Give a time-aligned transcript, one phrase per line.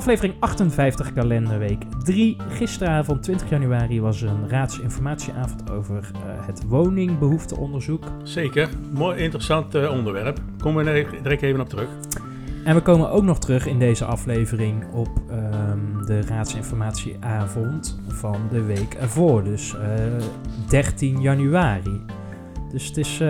[0.00, 2.36] Aflevering 58, kalenderweek 3.
[2.48, 8.04] Gisteravond, 20 januari, was een raadsinformatieavond over uh, het woningbehoefteonderzoek.
[8.22, 10.40] Zeker, mooi interessant uh, onderwerp.
[10.58, 11.88] We er direct even op terug.
[12.64, 18.62] En we komen ook nog terug in deze aflevering op um, de raadsinformatieavond van de
[18.62, 19.44] week ervoor.
[19.44, 20.24] Dus uh,
[20.68, 22.04] 13 januari.
[22.70, 23.20] Dus het is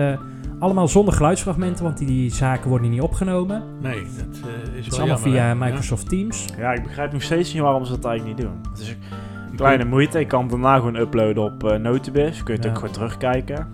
[0.61, 3.63] allemaal zonder geluidsfragmenten, want die, die zaken worden niet opgenomen.
[3.81, 6.45] Nee, dat uh, is wel Het is allemaal via Microsoft Teams.
[6.57, 8.57] Ja, ik begrijp nog steeds niet waarom ze dat eigenlijk niet doen.
[8.71, 10.19] Het is een kleine moeite.
[10.19, 12.43] Ik kan het daarna gewoon uploaden op uh, Notibis.
[12.43, 13.67] Kun je het ook gewoon terugkijken.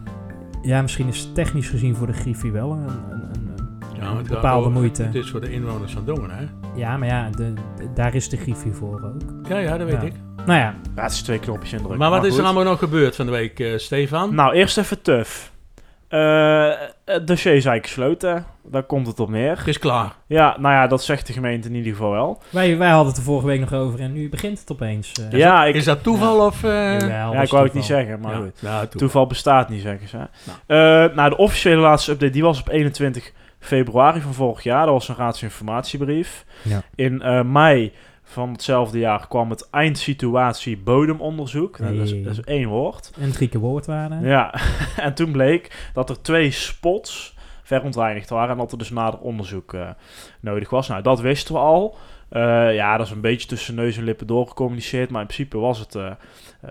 [0.61, 4.23] Ja, misschien is het technisch gezien voor de Griffie wel een, een, een, ja, een
[4.27, 5.03] bepaalde over, moeite.
[5.03, 6.45] Het is voor de inwoners van Dongen, hè?
[6.75, 9.49] Ja, maar ja, de, de, daar is de Griffie voor ook.
[9.49, 10.07] Ja, ja, dat weet ja.
[10.07, 10.13] ik.
[10.45, 10.75] Nou ja.
[10.95, 11.01] ja.
[11.01, 11.99] Het is twee knopjes indrukken.
[11.99, 14.35] Maar wat maar is er allemaal nog gebeurd van de week, uh, Stefan?
[14.35, 15.55] Nou, eerst even tuf.
[16.09, 16.71] Uh,
[17.05, 18.45] het dossier is eigenlijk gesloten.
[18.63, 19.57] Daar komt het op neer.
[19.57, 20.15] Het is klaar.
[20.27, 22.41] Ja, nou ja, dat zegt de gemeente in ieder geval wel.
[22.49, 25.11] Wij, wij hadden het er vorige week nog over en nu begint het opeens.
[25.19, 26.45] Uh, is, ja, dat, ik, is dat toeval ja.
[26.45, 26.63] of...
[26.63, 26.99] Uh...
[26.99, 28.37] Ja, ja ik wou het niet zeggen, maar ja.
[28.37, 28.61] goed.
[28.61, 28.99] Nou, toeval.
[28.99, 29.27] toeval.
[29.27, 30.17] bestaat niet, zeggen ze.
[30.17, 31.07] Nou.
[31.07, 34.85] Uh, nou, de officiële laatste update die was op 21 februari van vorig jaar.
[34.85, 36.45] Dat was een raadsinformatiebrief.
[36.61, 36.81] Ja.
[36.95, 37.93] In uh, mei
[38.29, 41.77] van hetzelfde jaar kwam het eindsituatie bodemonderzoek.
[41.77, 41.97] Hey.
[41.97, 43.11] Dat, is, dat, is, één woord.
[43.19, 44.19] En drie keer woordwaarde.
[44.21, 44.53] Ja,
[44.97, 49.73] en toen bleek dat er twee spots verontreinigd waren en dat er dus nader onderzoek
[49.73, 49.89] uh,
[50.39, 50.87] nodig was.
[50.87, 51.97] Nou, dat wisten we al.
[52.31, 55.79] Uh, ja, dat is een beetje tussen neus en lippen doorgecommuniceerd, maar in principe was
[55.79, 56.11] het uh,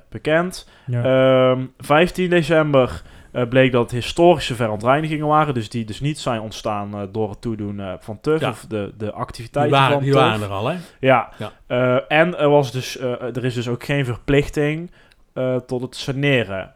[0.08, 0.68] bekend.
[0.86, 1.50] Ja.
[1.50, 3.02] Um, 15 december
[3.36, 7.30] uh, bleek dat het historische verontreinigingen waren, dus die dus niet zijn ontstaan uh, door
[7.30, 8.50] het toedoen uh, van TUF ja.
[8.50, 10.22] of de, de activiteiten die waren, van die TUF.
[10.22, 10.76] waren er al, hè?
[11.00, 11.52] Ja, ja.
[11.68, 14.90] Uh, en er, was dus, uh, er is dus ook geen verplichting
[15.34, 16.74] uh, tot het saneren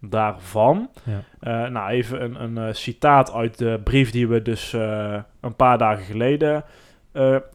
[0.00, 0.88] daarvan.
[1.40, 1.68] Ja.
[1.68, 4.72] nou, even een, een citaat uit de brief die we dus
[5.40, 6.64] een paar dagen geleden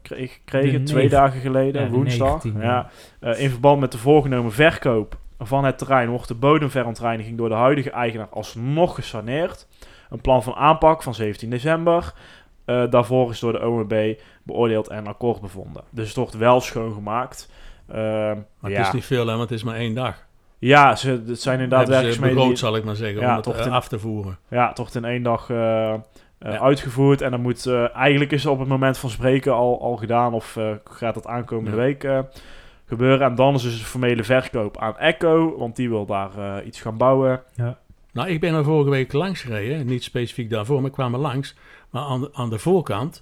[0.01, 2.43] kreeg, kregen, twee dagen geleden, ja, woensdag.
[2.43, 2.89] 19, ja.
[3.19, 7.91] in verband met de voorgenomen verkoop van het terrein wordt de bodemverontreiniging door de huidige
[7.91, 9.67] eigenaar alsnog gesaneerd.
[10.09, 12.13] Een plan van aanpak van 17 december.
[12.65, 15.83] Uh, daarvoor is door de OMB beoordeeld en akkoord bevonden.
[15.89, 17.51] Dus het wordt wel schoongemaakt.
[17.89, 18.77] Uh, maar ja.
[18.77, 20.25] het is niet veel, hè, want het is maar één dag.
[20.59, 22.57] Ja, ze, het zijn inderdaad werkzaamheden...
[22.57, 24.37] zal ik maar zeggen, ja, om het uh, in, af te voeren.
[24.49, 26.01] Ja, het wordt in één dag ja.
[26.39, 27.21] uitgevoerd.
[27.21, 27.67] En dan moet...
[27.93, 30.33] eigenlijk is het op het moment van spreken al, al gedaan...
[30.33, 32.07] of gaat het aankomende week
[32.93, 33.27] gebeuren.
[33.27, 36.81] En dan is dus de formele verkoop aan Echo, want die wil daar uh, iets
[36.81, 37.41] gaan bouwen.
[37.55, 37.77] Ja.
[38.13, 41.19] Nou, ik ben er vorige week langs gereden, niet specifiek daarvoor, maar ik kwam er
[41.19, 41.55] langs.
[41.89, 43.21] Maar aan de, aan de voorkant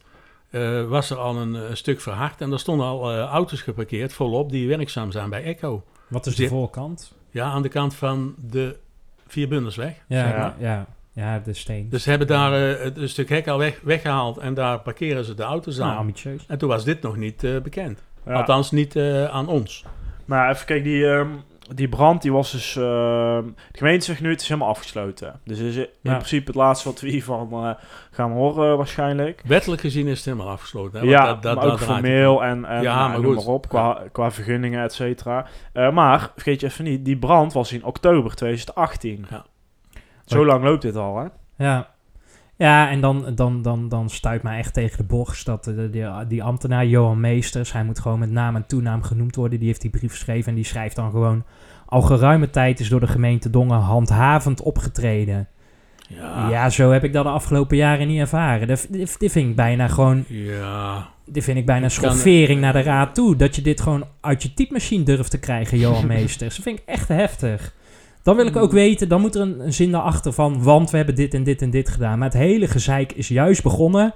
[0.51, 4.13] uh, was er al een, een, stuk verhard en er stonden al uh, auto's geparkeerd
[4.13, 5.83] volop die werkzaam zijn bij Echo.
[6.07, 7.13] Wat is de voorkant?
[7.29, 8.75] Ja, aan de kant van de
[9.27, 9.95] Vierbundersweg.
[10.07, 10.55] Ja, zeg maar.
[10.59, 11.89] ja, ja, ja, de steen.
[11.89, 15.33] Dus ze hebben daar uh, een stuk hek al weg, weggehaald en daar parkeren ze
[15.33, 15.88] de auto's aan.
[15.88, 16.45] Nou, ambitieus.
[16.47, 18.03] En toen was dit nog niet bekend.
[18.25, 18.33] Ja.
[18.33, 19.85] Althans, niet uh, aan ons.
[20.25, 21.41] Nou, even kijken, die, um,
[21.75, 22.75] die brand die was dus...
[22.75, 25.39] Uh, de gemeente zegt nu, het is helemaal afgesloten.
[25.43, 26.13] Dus is in Ja.
[26.13, 27.69] principe het laatste wat we hiervan uh,
[28.11, 29.41] gaan horen waarschijnlijk.
[29.45, 30.99] Wettelijk gezien is het helemaal afgesloten.
[30.99, 31.05] Hè?
[31.05, 33.45] Ja, Want dat, dat, maar ook dat formeel en, en Ja, nou, maar noem goed.
[33.45, 35.45] maar op, qua, qua vergunningen, et cetera.
[35.73, 39.25] Uh, maar, vergeet je even niet, die brand was in oktober 2018.
[39.29, 39.45] Ja.
[40.25, 41.25] Zo lang loopt dit al, hè?
[41.65, 41.89] Ja.
[42.61, 46.05] Ja, en dan, dan, dan, dan stuit mij echt tegen de borst dat de, die,
[46.27, 49.81] die ambtenaar Johan Meesters, hij moet gewoon met naam en toenaam genoemd worden, die heeft
[49.81, 51.44] die brief geschreven en die schrijft dan gewoon,
[51.85, 55.47] al geruime tijd is door de gemeente Dongen handhavend opgetreden.
[56.07, 56.50] Ja.
[56.50, 58.67] Ja, zo heb ik dat de afgelopen jaren niet ervaren.
[58.67, 61.07] Dat, dit, dit vind ik bijna gewoon, Ja.
[61.25, 64.03] dit vind ik bijna Ik kan- schoffering naar de raad toe, dat je dit gewoon
[64.21, 66.56] uit je typemachine durft te krijgen, Johan Meesters.
[66.56, 67.74] Dat vind ik echt heftig.
[68.23, 70.97] Dan wil ik ook weten, dan moet er een, een zin daarachter van, want we
[70.97, 72.18] hebben dit en dit en dit gedaan.
[72.19, 74.13] Maar het hele gezeik is juist begonnen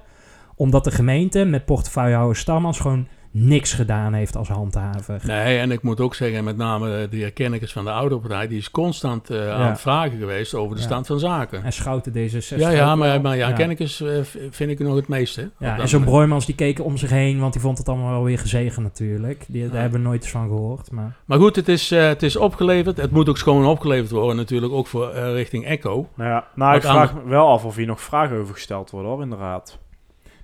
[0.56, 3.06] omdat de gemeente met portefeuillehouder Stammas gewoon
[3.38, 5.20] niks gedaan heeft als handhaver.
[5.26, 8.58] Nee, en ik moet ook zeggen, met name de herkenners van de oude partij, die
[8.58, 9.68] is constant eh, aan Ja.
[9.68, 10.86] het vragen geweest over de Ja.
[10.86, 11.64] stand van zaken.
[11.64, 12.56] En Schouten D66.
[12.58, 13.54] Ja, ja, ook maar, maar ja, ja.
[13.54, 14.08] Kennekes eh,
[14.50, 15.50] vind ik nog het meeste.
[15.58, 16.04] Ja, en zo'n.
[16.04, 19.44] Broijmans die keek om zich heen, want die vond het allemaal wel weer gezegen natuurlijk.
[19.48, 19.80] Die, daar Ja.
[19.80, 20.90] hebben we nooit eens van gehoord.
[20.90, 22.96] Maar Maar goed, het is, eh, het is opgeleverd.
[22.96, 26.08] Het moet ook schoon opgeleverd worden, natuurlijk ook voor richting Echo.
[26.14, 29.10] Nou ja, nou, ik vraag me wel af of hier nog vragen over gesteld worden,
[29.10, 29.78] hoor, inderdaad.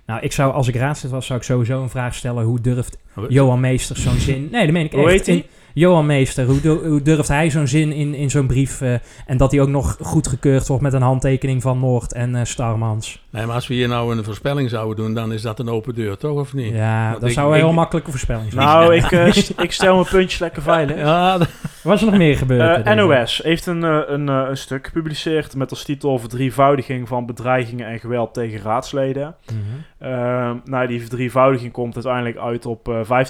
[0.05, 2.43] Nou, ik zou, als ik raadslid was, zou ik sowieso een vraag stellen.
[2.43, 4.47] Hoe durft Maar- Johan Meesters zo'n zin...
[4.51, 5.11] Nee, dat meen ik Hoe echt.
[5.11, 5.45] heet hij?
[5.73, 8.81] Johan Meester, hoe, du- hoe durft hij zo'n zin in, in zo'n brief...
[8.81, 8.93] eh,
[9.25, 13.21] en dat hij ook nog goedgekeurd wordt met een handtekening van Noord en eh, Starmans.
[13.29, 15.95] Nee, maar als we hier nou een voorspelling zouden doen, dan is dat een open
[15.95, 16.39] deur, toch?
[16.39, 16.73] Of niet?
[16.73, 18.65] Ja, Want dat ik- zou een ik- heel makkelijke voorspelling zijn.
[18.65, 20.97] Nou, ik, eh, st- ik stel mijn puntjes lekker veilig.
[20.97, 21.37] Ja,
[21.83, 22.85] Wat is er nog meer gebeurd?
[22.85, 22.93] Eh?
[22.95, 23.81] NOS heeft een,
[24.13, 29.35] een, een stuk gepubliceerd met als titel verdrievoudiging van bedreigingen en geweld tegen raadsleden.
[29.45, 30.09] Mhm.
[30.09, 33.25] Ehm, nou, die verdrievoudiging komt uiteindelijk uit op eh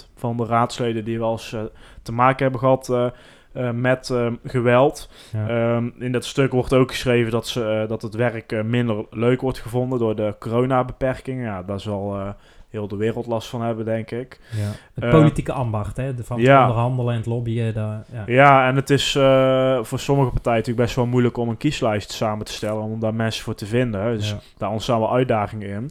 [0.00, 1.60] 15% van de raadsleden die wel eens eh,
[2.02, 3.06] te maken hebben gehad eh,
[3.52, 5.10] eh, met eh, geweld.
[5.32, 5.48] Ja.
[5.48, 9.06] Ehm, in dat stuk wordt ook geschreven dat, ze, eh, dat het werk eh, minder
[9.10, 11.44] leuk wordt gevonden door de coronabeperkingen.
[11.44, 12.28] Ja, daar zal eh,
[12.70, 14.40] heel de wereld last van hebben, denk ik.
[14.56, 14.70] Ja.
[14.94, 16.14] Het Eh, politieke ambacht, hè?
[16.14, 16.60] de- van ja.
[16.62, 17.74] onderhandelen en het lobbyen.
[17.74, 18.22] daar- ja.
[18.26, 22.10] Ja, en het is eh, voor sommige partijen natuurlijk best wel moeilijk om een kieslijst
[22.12, 24.16] samen te stellen, om daar mensen voor te vinden.
[24.16, 24.38] Dus Ja.
[24.56, 25.90] daar ontstaan wel uitdagingen in.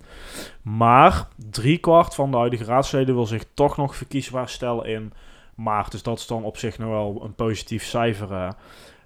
[0.62, 5.13] Maar driekwart van de huidige raadsleden wil zich toch nog verkiesbaar stellen in
[5.56, 5.91] maart.
[5.91, 8.50] Dus dat is dan op zich nog wel een positief cijfer, eh,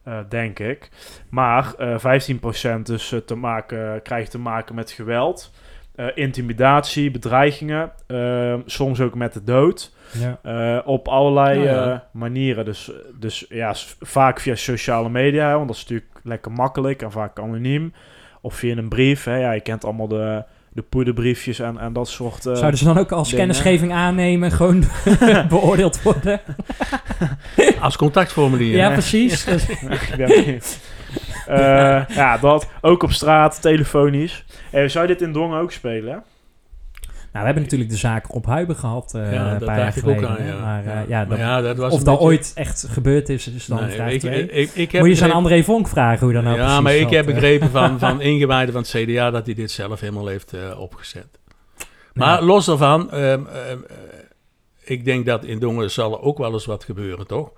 [0.04, 0.90] eh, denk ik.
[1.30, 5.52] Maar eh 15% dus eh, te maken, krijgt te maken met geweld,
[6.02, 9.92] eh, intimidatie, bedreigingen, eh, soms ook met de dood.
[10.20, 10.40] Ja.
[10.44, 11.92] Eh, op allerlei ja.
[11.92, 12.66] eh, manieren.
[12.66, 17.12] Dus, dus ja, vaak via sociale media, hè, want dat is natuurlijk lekker makkelijk en
[17.12, 17.94] vaak anoniem.
[18.42, 19.24] Of via een brief.
[19.24, 19.36] Hè.
[19.36, 22.46] Ja, je kent allemaal de, de poederbriefjes en, en dat soort...
[22.46, 23.46] eh, Zouden ze dan ook als dingen.
[23.46, 24.84] kennisgeving aannemen, gewoon
[25.50, 26.42] beoordeeld worden?
[27.80, 28.76] als contactformulier.
[28.78, 28.94] Ja, hè?
[28.94, 29.44] precies.
[29.46, 30.62] Dus- ik ben
[31.60, 34.46] Eh, ja, dat ook op straat, telefonisch.
[34.72, 36.24] Eh, zou je dit in Dongen ook spelen?
[37.34, 39.86] nou, we hebben natuurlijk de zaak op Huiben gehad eh Ja, een dat paar jaar
[39.86, 40.38] dacht ik ook geleden.
[40.38, 40.60] aan, ja.
[40.60, 41.04] Maar eh, Ja.
[41.08, 43.84] ja, Maar dat- ja, dat was of dat beetje- ooit echt gebeurd is, is dan
[43.84, 44.44] Nee, vraag ik, twee.
[44.44, 46.64] ik, ik, ik heb Moet je eens aan André Vonk vragen hoe dat nou Ja,
[46.64, 49.72] precies maar ik zat, heb begrepen van, van ingewijden van het CDA dat hij dit
[49.72, 51.40] zelf helemaal heeft eh, opgezet.
[52.14, 52.46] Maar Ja.
[52.46, 53.96] los daarvan, ehm, ehm, eh,
[54.84, 57.52] ik denk dat in Dongen zal er ook wel eens wat gebeuren, toch?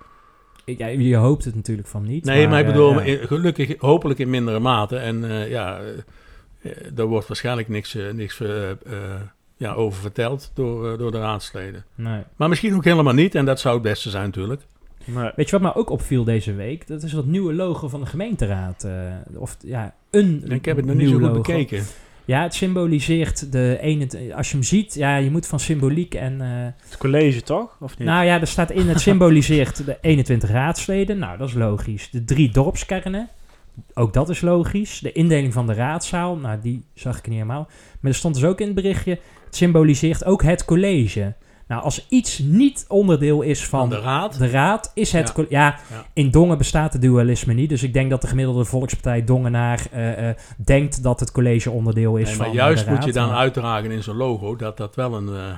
[0.64, 2.24] Ja, je hoopt het natuurlijk van niet.
[2.24, 3.00] Nee, maar, ik eh, bedoel, ja.
[3.00, 4.96] in- gelukkig, hopelijk in mindere mate.
[4.96, 8.76] En eh, ja, eh, eh, er wordt waarschijnlijk niks, eh, niks eh, eh,
[9.56, 11.84] ja, over verteld door, eh, door de raadsleden.
[11.94, 12.22] Nee.
[12.36, 14.62] Maar misschien ook helemaal niet, en dat zou het beste zijn natuurlijk.
[15.04, 15.30] Nee.
[15.36, 16.86] Weet je wat me ook opviel deze week?
[16.86, 18.84] Dat is dat nieuwe logo van de gemeenteraad.
[18.84, 18.92] eh,
[19.36, 21.34] of ja, een Ik heb het nog niet zo goed logo.
[21.40, 21.84] bekeken.
[22.24, 24.34] Ja, het symboliseert de ene...
[24.34, 26.40] Als je hem ziet, ja, je moet van symboliek en...
[26.40, 26.48] eh,
[26.90, 27.76] Het college toch?
[27.80, 28.08] Of niet?
[28.08, 31.18] nou ja, er staat in, het symboliseert de 21 raadsleden.
[31.18, 32.10] Nou, dat is logisch.
[32.10, 33.28] De drie dorpskernen.
[33.94, 34.98] Ook dat is logisch.
[34.98, 36.36] De indeling van de raadzaal.
[36.36, 37.68] Nou, die zag ik niet helemaal.
[38.00, 39.18] Maar er stond dus ook in het berichtje...
[39.44, 41.32] Het symboliseert ook het college.
[41.68, 44.38] Nou, als iets niet onderdeel is van, Van de raad.
[44.38, 45.32] de raad, is het...
[45.36, 45.44] Ja.
[45.48, 46.04] Ja, Ja.
[46.12, 47.68] in Dongen bestaat het dualisme niet.
[47.68, 52.16] Dus ik denk dat de gemiddelde volkspartij Dongenaar eh, eh, denkt dat het college onderdeel
[52.16, 53.14] is Nee, van maar juist de moet je raad.
[53.14, 55.52] dan Maar- uitdragen in zo'n logo dat dat wel een, eh,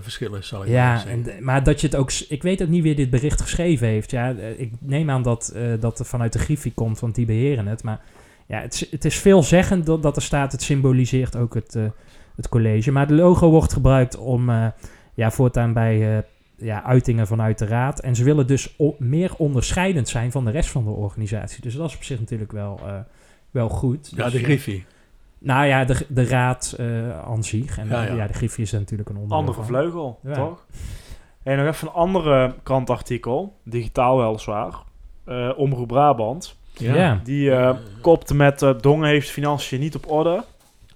[0.00, 1.10] verschil is, zal ik maar Ja, zeggen.
[1.12, 2.12] en, de- maar dat je het ook...
[2.28, 4.10] Ik weet ook niet wie dit bericht geschreven heeft.
[4.10, 7.82] Ja, ik neem aan dat, dat het vanuit de Griffie komt, want die beheren het.
[7.82, 8.00] Maar
[8.46, 10.52] ja, het, is- het is veelzeggend dat, dat er staat...
[10.52, 11.76] Het symboliseert ook het,
[12.36, 12.92] het college.
[12.92, 14.50] Maar de logo wordt gebruikt om...
[15.16, 16.16] ja, voortaan bij...
[16.16, 16.22] eh,
[16.58, 18.00] ja, uitingen vanuit de raad.
[18.00, 21.62] En ze willen dus meer onderscheidend zijn van de rest van de organisatie.
[21.62, 22.94] Dus dat is op zich natuurlijk wel, eh,
[23.50, 24.12] wel goed.
[24.16, 24.84] ja, Dus, de Griffie.
[25.38, 27.78] Nou ja, de, de raad eh aan zich.
[27.78, 28.26] En Ja, ja, ja.
[28.26, 30.34] de Griffie is natuurlijk een onderdeel Andere vleugel, Ja.
[30.34, 30.66] toch?
[31.42, 34.74] En nog even een andere krantartikel, digitaal weliswaar.
[35.24, 36.56] Eh Omroep Brabant.
[36.72, 37.20] Ja.
[37.24, 40.44] Die eh, kopte met eh, Dongen heeft financiën niet op orde,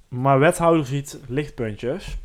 [0.08, 2.16] maar wethouder ziet lichtpuntjes.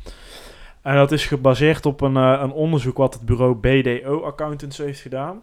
[0.86, 5.00] En dat is gebaseerd op een, eh, een onderzoek wat het bureau BDO Accountants heeft
[5.00, 5.42] gedaan.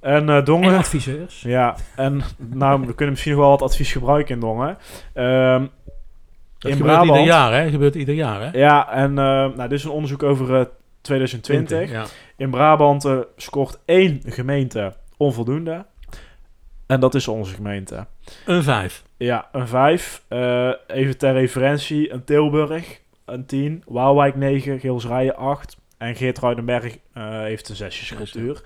[0.00, 0.72] En eh, Dongen...
[0.72, 1.40] En adviseurs.
[1.40, 4.78] Ja, en nou, we kunnen misschien nog wel wat advies gebruiken in Dongen.
[5.14, 5.66] Ehm,
[6.58, 7.08] Dat in gebeurt Brabant.
[7.08, 7.70] ieder jaar, hè?
[7.70, 8.58] gebeurt ieder jaar, hè?
[8.58, 10.64] Ja, en eh, nou, dit is een onderzoek over eh,
[11.00, 11.90] 2020.
[11.90, 12.04] Ja.
[12.36, 15.86] In Brabant scoort één gemeente onvoldoende.
[16.86, 18.06] En dat is onze gemeente.
[18.46, 19.02] Een vijf.
[19.16, 20.22] Ja, een 5.
[20.86, 23.00] even ter referentie, een Tilburg,
[23.32, 23.82] een 10.
[23.86, 25.76] Waalwijk 9, Geelsrijen 8.
[25.98, 28.62] En Geert Ruidenberg eh, heeft een zesjescultuur.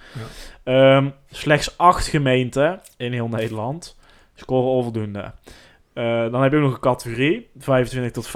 [0.65, 3.97] Ehm, slechts 8 gemeenten in heel Nederland
[4.35, 5.33] scoren onvoldoende.
[5.93, 8.27] Eh, dan heb je ook nog een categorie, 25 tot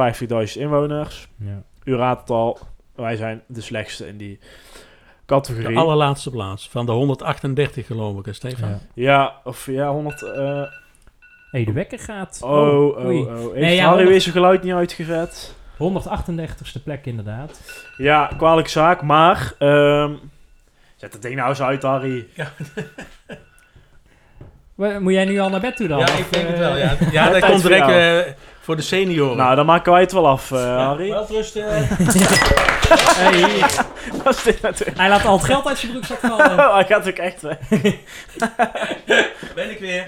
[0.52, 1.28] 50.000 inwoners.
[1.37, 1.62] Ja.
[1.84, 2.58] U raadt het al,
[2.94, 4.46] wij zijn de slechtste in die De
[5.26, 5.78] categorie.
[5.78, 6.68] allerlaatste plaats.
[6.68, 8.68] Van de 138 geloof ik, hè, Stefan?
[8.68, 8.78] Ja.
[8.94, 10.22] Ja, of ja, 100...
[10.22, 10.62] eh,
[11.50, 12.40] hey, de wekker gaat.
[12.44, 13.20] oh, oh, oei.
[13.20, 13.34] oh.
[13.34, 15.54] Heeft Nee, ja, Harry 100 weer zijn geluid niet uitgezet?
[15.80, 17.60] 138ste plek inderdaad.
[17.96, 19.52] Ja, kwalijke zaak, maar...
[19.58, 20.12] ehm,
[20.96, 22.26] zet het ding nou eens uit, Harry.
[25.00, 25.99] Moet jij nu al naar bed toe dan?
[25.99, 26.96] Ja, ik denk het eh, wel, ja.
[27.12, 27.88] Ja, dat komt direct...
[27.88, 29.37] eh, Voor de senioren.
[29.37, 31.08] Nou, dan maken wij het wel af, eh, Harry.
[31.10, 31.64] Wel rusten.
[32.90, 33.60] Hey,
[34.25, 34.99] Wat is dit natuurlijk?
[34.99, 36.50] hij laat al het geld uit zijn broekzak vallen.
[36.58, 37.58] Oh, hij gaat ook echt weg.
[39.54, 40.06] ben ik weer.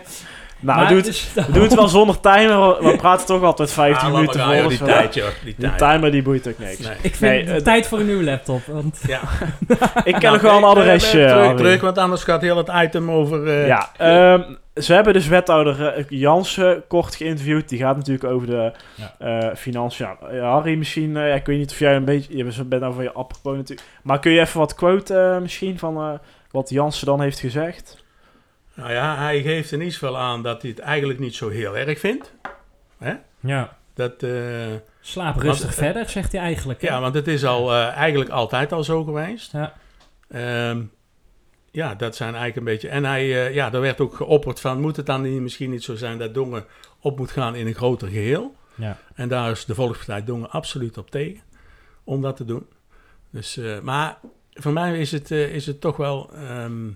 [0.63, 2.85] Nou, Maar doe het, dus- we doen het wel zonder timer.
[2.85, 4.69] We praten toch altijd 15 Ah, minuten voor.
[4.69, 5.27] Die tijd, joh.
[5.45, 5.79] Die Die tijd.
[5.79, 6.79] timer die boeit ook niks.
[6.79, 6.97] Nee.
[7.01, 8.61] Ik vind Nee, het tijd voor een nieuwe laptop.
[8.67, 9.21] Want Ja.
[10.05, 11.25] Ik ken Nou, nog wel een adresje.
[11.25, 13.47] eh, terug, terug, want anders gaat heel het item over...
[13.47, 14.43] eh, Ja, ehm,
[14.77, 17.69] ze hebben dus wethouder eh, Jansen kort geïnterviewd.
[17.69, 19.15] Die gaat natuurlijk over de Ja.
[19.19, 20.07] eh, financiën.
[20.33, 23.03] Ja, Harry, misschien, eh, ja, ik weet niet of jij een beetje, je bent over
[23.03, 23.89] je apropos natuurlijk.
[24.03, 26.11] Maar kun je even wat quote eh, misschien van eh,
[26.51, 28.02] wat Jansen dan heeft gezegd?
[28.75, 31.77] Nou ja, hij geeft in ieder geval aan dat hij het eigenlijk niet zo heel
[31.77, 32.33] erg vindt.
[33.41, 34.31] ja, Dat, eh,
[35.01, 36.83] slaap rustig Want, eh, verder, zegt hij eigenlijk.
[36.83, 36.89] hè?
[36.89, 39.53] ja, want het is al eh, eigenlijk altijd al zo geweest.
[39.53, 39.75] Ja.
[40.29, 40.83] Ehm,
[41.71, 42.89] ja, dat zijn eigenlijk een beetje...
[42.89, 44.81] En hij, ja, er werd ook geopperd van...
[44.81, 46.65] Moet het dan niet, misschien niet zo zijn dat Dongen
[47.01, 48.55] op moet gaan in een groter geheel?
[48.75, 48.99] Ja.
[49.15, 51.43] En daar is de Volkspartij Dongen absoluut op tegen.
[52.05, 52.67] Om dat te doen.
[53.31, 54.19] Dus, maar
[54.53, 56.31] voor mij is het, is het toch wel...
[56.35, 56.89] ehm,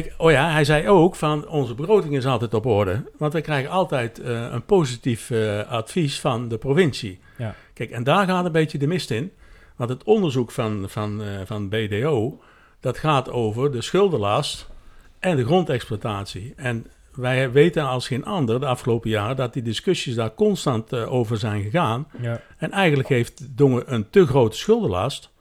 [0.00, 1.48] kijk, oh ja, hij zei ook van...
[1.48, 3.10] Onze begroting is altijd op orde.
[3.18, 7.18] Want we krijgen altijd eh, een positief eh, advies van de provincie.
[7.38, 7.54] Ja.
[7.74, 9.32] Kijk, en daar gaat een beetje de mist in.
[9.76, 12.40] Want het onderzoek van, van, eh, van BDO...
[12.80, 14.70] dat gaat over de schuldenlast
[15.18, 16.52] en de grondexploitatie.
[16.56, 19.36] En wij weten als geen ander de afgelopen jaren...
[19.36, 22.08] dat die discussies daar constant over zijn gegaan.
[22.20, 22.40] Ja.
[22.58, 25.32] En eigenlijk heeft Dongen een te grote schuldenlast.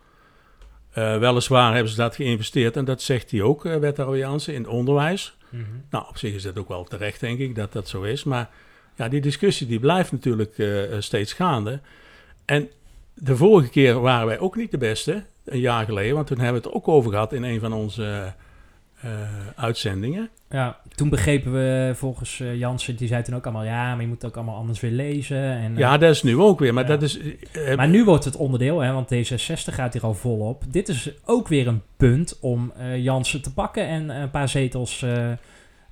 [0.94, 4.62] Eh, weliswaar hebben ze dat geïnvesteerd, en dat zegt hij ook, uh, wethouder Jansen, in
[4.62, 5.38] het onderwijs.
[5.50, 5.64] Mhm.
[5.90, 8.24] Nou, op zich is dat ook wel terecht, denk ik, dat dat zo is.
[8.24, 8.50] Maar
[8.96, 10.68] ja, die discussie die blijft natuurlijk eh,
[11.00, 11.80] steeds gaande.
[12.46, 12.70] En
[13.14, 16.16] de vorige keer waren wij ook niet de beste, een jaar geleden.
[16.16, 18.32] Want toen hebben we het ook over gehad in een van onze eh,
[19.56, 20.30] uitzendingen.
[20.50, 23.64] Ja, toen begrepen we volgens eh, Jansen, die zei toen ook allemaal...
[23.64, 25.38] ja, maar je moet het ook allemaal anders weer lezen.
[25.44, 26.74] En, eh, Ja, dat is nu ook weer.
[26.74, 26.90] Maar Ja.
[26.90, 27.20] dat is...
[27.52, 30.64] eh, Maar nu wordt het onderdeel, hè, want D66 gaat hier al volop.
[30.68, 35.02] Dit is ook weer een punt om eh, Jansen te pakken en een paar zetels
[35.02, 35.36] eh, eh,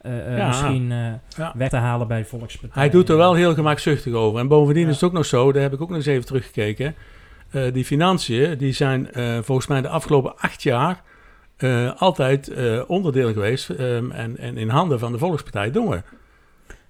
[0.01, 0.47] eh, Ja.
[0.47, 0.97] misschien eh,
[1.37, 1.53] Ja.
[1.55, 2.81] weg te halen bij Volkspartij.
[2.81, 4.39] Hij doet er wel heel gemakzuchtig over.
[4.39, 4.89] En bovendien Ja.
[4.89, 6.95] is het ook nog zo, daar heb ik ook nog eens even teruggekeken.
[7.51, 11.01] eh, die financiën, die zijn eh, volgens mij de afgelopen acht jaar
[11.63, 16.03] eh, altijd eh, onderdeel geweest ehm, en, en in handen van de Volkspartij Dongen.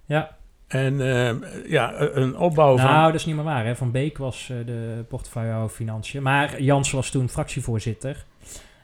[0.05, 0.37] Ja,
[0.67, 1.35] En ehm,
[1.67, 2.91] ja, een opbouw van...
[2.91, 3.65] nou, dat is niet meer waar.
[3.65, 3.75] Hè.
[3.75, 6.23] Van Beek was eh, de portefeuillehouder Financiën.
[6.23, 8.25] Maar Jansen was toen fractievoorzitter.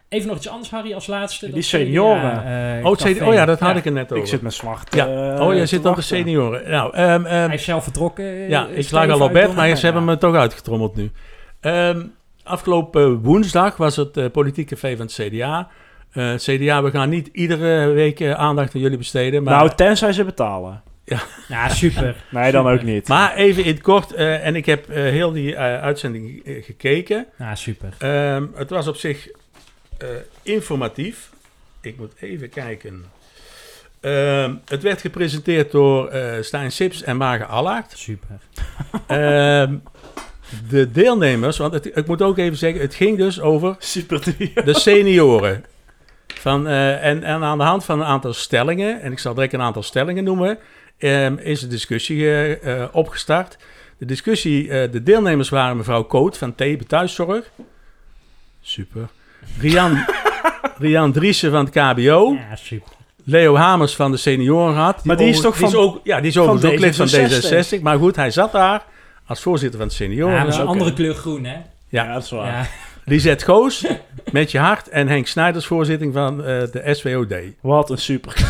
[0.10, 1.46] Even nog iets anders, Harry, als laatste.
[1.46, 2.86] Die Dat senioren.
[2.86, 3.76] Oh, oh ja, dat had Ja.
[3.76, 4.18] ik er net over.
[4.18, 4.96] Ik zit met zwart.
[4.96, 5.38] Ja.
[5.46, 6.70] oh, jij zit op de senioren.
[6.70, 8.26] Nou, ehm, ehm, Hij is zelf vertrokken.
[8.26, 11.12] Ja, ik lag al op bed, maar ze hebben me toch uitgetrommeld nu.
[11.60, 12.02] Ehm,
[12.48, 15.68] afgelopen woensdag was het eh, politieke café van het CDA.
[16.12, 19.44] Eh, CDA, we gaan niet iedere week eh, aandacht aan jullie besteden.
[19.44, 20.82] Maar, Nou, tenzij ze betalen.
[21.48, 22.16] Ja, super.
[22.30, 23.08] Nee, dan ook niet.
[23.08, 26.64] maar even in het kort, eh, en ik heb eh, heel die eh, uitzending eh,
[26.64, 27.26] gekeken.
[27.38, 27.94] Ja, super.
[27.98, 29.28] Ehm, het was op zich
[29.98, 30.08] eh,
[30.42, 31.30] informatief.
[31.82, 33.06] Ik moet even kijken.
[34.00, 37.92] Ehm, het werd gepresenteerd door eh Stijn Sips en Marge Allard.
[37.98, 38.40] Super.
[39.08, 39.76] Ehm,
[40.70, 44.24] de deelnemers, want het, ik moet ook even zeggen, het ging dus over Super
[44.66, 45.66] de senioren.
[46.28, 49.54] Van, eh, en, en aan de hand van een aantal stellingen, en ik zal direct
[49.54, 50.58] een aantal stellingen noemen,
[50.98, 53.58] ehm, is de discussie eh, eh, opgestart.
[53.98, 57.52] De discussie, de deelnemers waren mevrouw Koot van Thebe Thuiszorg.
[58.62, 59.08] Super.
[59.60, 60.06] Rian,
[60.80, 62.34] Rian Driessen van het KBO.
[62.34, 62.92] Ja, super.
[63.24, 65.04] Leo Hamers van de Seniorenraad.
[65.04, 67.78] Maar die is toch van- ook, ja, die is van ook lid van D66.
[67.78, 67.82] D66.
[67.82, 68.86] Maar goed, hij zat daar
[69.28, 70.46] als voorzitter van de Ja, Seniorenraad.
[70.46, 71.58] dat is een andere kleur groen, hè?
[71.90, 72.14] Ja.
[72.14, 72.52] dat is waar.
[72.52, 72.66] Ja.
[73.06, 73.86] Lisette Goos,
[74.32, 74.90] met je hart.
[74.90, 77.34] En Henk Snijders, voorzitter van eh, de SWOD.
[77.62, 78.34] Wat een super.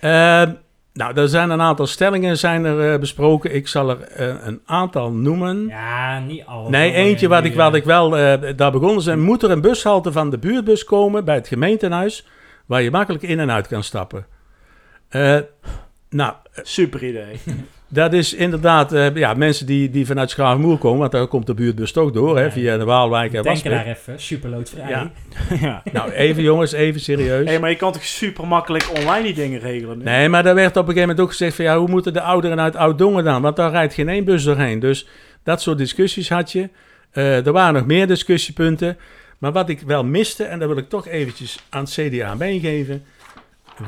[0.00, 0.52] Ehm,
[0.92, 3.54] nou, er zijn een aantal stellingen zijn er, eh, besproken.
[3.54, 5.66] Ik zal er eh, een aantal noemen.
[5.66, 6.70] Ja, niet alles.
[6.70, 8.16] nee, eentje wat ik, wat eh, ik wel...
[8.18, 9.20] eh, daar begonnen zijn.
[9.20, 12.26] Moet er een bushalte van de buurtbus komen bij het gemeentehuis...
[12.66, 14.26] waar je makkelijk in en uit kan stappen?
[15.08, 15.38] Eh,
[16.10, 17.38] nou, Super idee.
[17.88, 18.92] dat is inderdaad...
[18.92, 20.98] eh, ja, mensen die, die vanuit Schravenmoer komen...
[20.98, 23.72] want daar komt de buurtbus toch door, hè, via de Waalwijk en Denken Wasbeek.
[23.72, 24.88] daar even, superloodvrij.
[24.88, 25.10] Ja.
[25.60, 25.82] ja.
[25.92, 27.48] Nou, even jongens, even serieus.
[27.48, 29.98] Hé, maar je kan toch super makkelijk online die dingen regelen?
[29.98, 30.04] nu?
[30.04, 32.20] Nee, maar daar werd op een gegeven moment ook gezegd van ja, hoe moeten de
[32.20, 33.42] ouderen uit Oud-Dongen dan?
[33.42, 34.78] Want daar rijdt geen één bus doorheen.
[34.80, 35.06] Dus
[35.42, 36.68] dat soort discussies had je.
[37.10, 38.96] Eh, er waren nog meer discussiepunten.
[39.38, 43.04] Maar wat ik wel miste, en dat wil ik toch eventjes aan het CDA meegeven.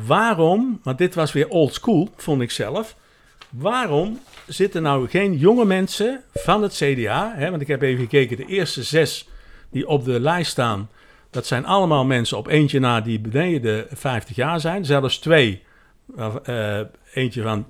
[0.07, 2.97] Waarom, want dit was weer old school, vond ik zelf.
[3.51, 7.33] Waarom zitten nou geen jonge mensen van het CDA?
[7.37, 9.29] Hè, want ik heb even gekeken, de eerste zes
[9.71, 10.89] die op de lijst staan.
[11.31, 14.85] Dat zijn allemaal mensen op eentje na die beneden de 50 jaar zijn.
[14.85, 15.63] Zelfs twee.
[16.45, 16.81] Eh,
[17.15, 17.67] eentje van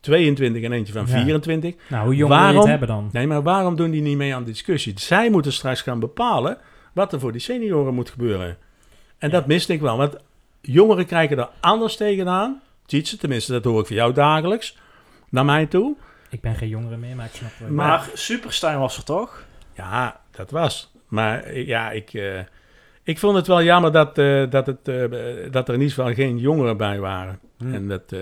[0.00, 1.12] 22 en eentje van Ja.
[1.12, 1.74] 24.
[1.88, 2.56] Nou, hoe jong Waarom?
[2.60, 3.08] het hebben dan?
[3.12, 4.92] Nee, maar waarom doen die niet mee aan de discussie?
[4.96, 6.58] Zij moeten straks gaan bepalen
[6.92, 8.56] wat er voor die senioren moet gebeuren.
[9.18, 10.16] En dat miste ik wel, want
[10.60, 12.60] jongeren kijken er anders tegenaan.
[12.86, 14.76] Tietse, tenminste, dat hoor ik van jou dagelijks.
[15.32, 15.96] Naar mij toe.
[16.30, 17.68] Ik ben geen jongere meer, maar ik snap wel.
[17.70, 19.44] Maar- Maar Superstein was er toch?
[19.76, 20.92] Ja, dat was.
[21.08, 22.38] Maar ja, ik, eh,
[23.02, 25.04] ik vond het wel jammer dat, eh, dat, het, eh,
[25.50, 27.38] dat er in ieder geval geen jongeren bij waren.
[27.58, 27.74] Hm.
[27.74, 28.18] En dat, eh,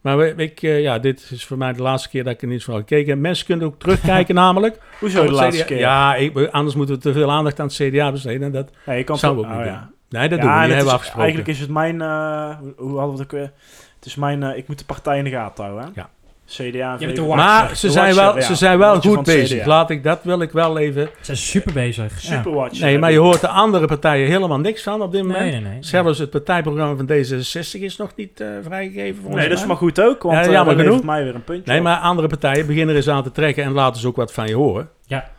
[0.00, 2.64] maar we- ik, ja, dit is voor mij de laatste keer dat ik in ieder
[2.64, 3.18] geval gekeken heb.
[3.18, 4.78] Mensen kunnen ook terugkijken namelijk.
[5.00, 5.78] Hoezo de laatste CDA keer?
[5.78, 8.42] Ja, ik, anders moeten we te veel aandacht aan het CDA besteden.
[8.42, 9.64] En dat Nee, je kan toch- ook niet oh, doen.
[9.64, 9.90] ja.
[10.08, 10.66] Nee, dat Ja, doen we niet.
[10.68, 11.20] hebben we is- afgesproken.
[11.22, 12.00] Eigenlijk is het mijn...
[12.00, 13.52] eh, hoe, hadden we het ook weer?
[13.96, 14.42] Het is mijn...
[14.42, 15.90] eh, ik moet de partij in de gaten houden, hè?
[16.00, 16.10] Ja.
[16.46, 18.40] CDA en maar ze De zijn, watcher, wel, ja.
[18.40, 19.64] ze zijn wel goed bezig.
[19.66, 21.06] Laat ik, dat wil ik wel even...
[21.06, 22.22] Ze zijn super bezig.
[22.22, 22.36] Ja.
[22.36, 22.84] Superwatcher.
[22.84, 25.40] Nee, maar je hoort de andere partijen helemaal niks van op dit moment.
[25.40, 25.82] Nee, nee, nee.
[25.82, 29.30] Zelfs het partijprogramma van D66 is nog niet eh, vrijgegeven.
[29.34, 31.04] Nee, dat is maar goed ook, want Ja, ja, jammer dat genoeg.
[31.04, 31.84] mij weer een puntje Nee, op.
[31.84, 34.46] maar andere partijen beginnen er eens aan te trekken en laten ze ook wat van
[34.46, 34.88] je horen.
[35.06, 35.30] Ja,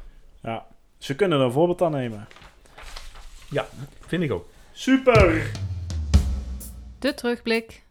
[0.98, 2.28] ze kunnen er een voorbeeld aan nemen.
[4.08, 4.48] Vind ik ook.
[4.72, 5.42] Super!
[7.00, 7.83] De terugblik.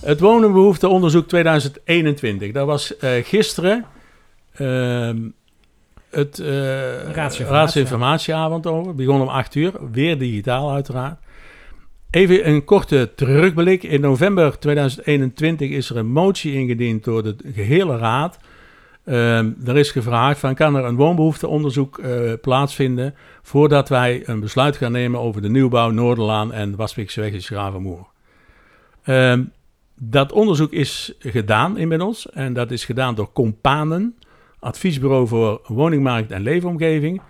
[0.00, 2.52] Het wonenbehoefteonderzoek 2021.
[2.52, 3.84] Dat was eh, gisteren
[4.54, 5.18] ehm,
[6.10, 7.44] het eh, Raadsinformatie.
[7.44, 8.94] raadsinformatieavond over.
[8.94, 9.72] Begon om 8 uur.
[9.92, 11.18] Weer digitaal uiteraard.
[12.10, 13.82] Even een korte terugblik.
[13.82, 18.38] In november 2021 is er een motie ingediend door de gehele raad.
[19.04, 24.76] Ehm, er is gevraagd van kan er een woonbehoefteonderzoek eh, plaatsvinden voordat wij een besluit
[24.76, 28.06] gaan nemen over de nieuwbouw Noorderlaan en Waspikseweg in Schravenmoer.
[29.02, 29.42] Ehm
[30.02, 34.16] dat onderzoek is gedaan inmiddels en dat is gedaan door Companen,
[34.58, 37.20] adviesbureau voor woningmarkt en leefomgeving.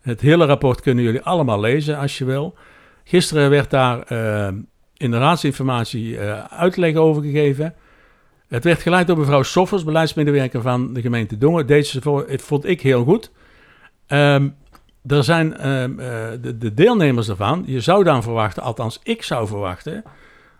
[0.00, 2.54] Het hele rapport kunnen jullie allemaal lezen als je wil.
[3.04, 4.54] Gisteren werd daar eh,
[4.96, 7.74] in de raadsinformatie eh, uitleg over gegeven.
[8.48, 11.66] Het werd geleid door mevrouw Soffers, beleidsmedewerker van de gemeente Dongen.
[11.66, 13.30] Deze vond ik heel goed.
[14.06, 14.48] Ehm,
[15.06, 16.06] er zijn ehm, eh,
[16.40, 20.04] de, de deelnemers daarvan, je zou dan verwachten, althans ik zou verwachten,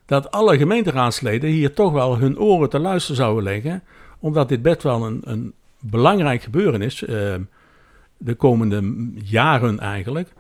[0.09, 3.83] dat alle gemeenteraadsleden hier toch wel hun oren te luisteren zouden leggen,
[4.19, 7.43] omdat dit best wel een, een belangrijk gebeuren is, ehm,
[8.17, 10.33] de komende jaren eigenlijk.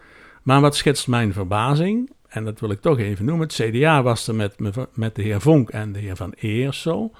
[0.43, 4.29] Maar wat schetst mijn verbazing, en dat wil ik toch even noemen, het CDA was
[4.29, 4.55] er met,
[4.93, 7.13] met de heer Vonk en de heer Van Eersel.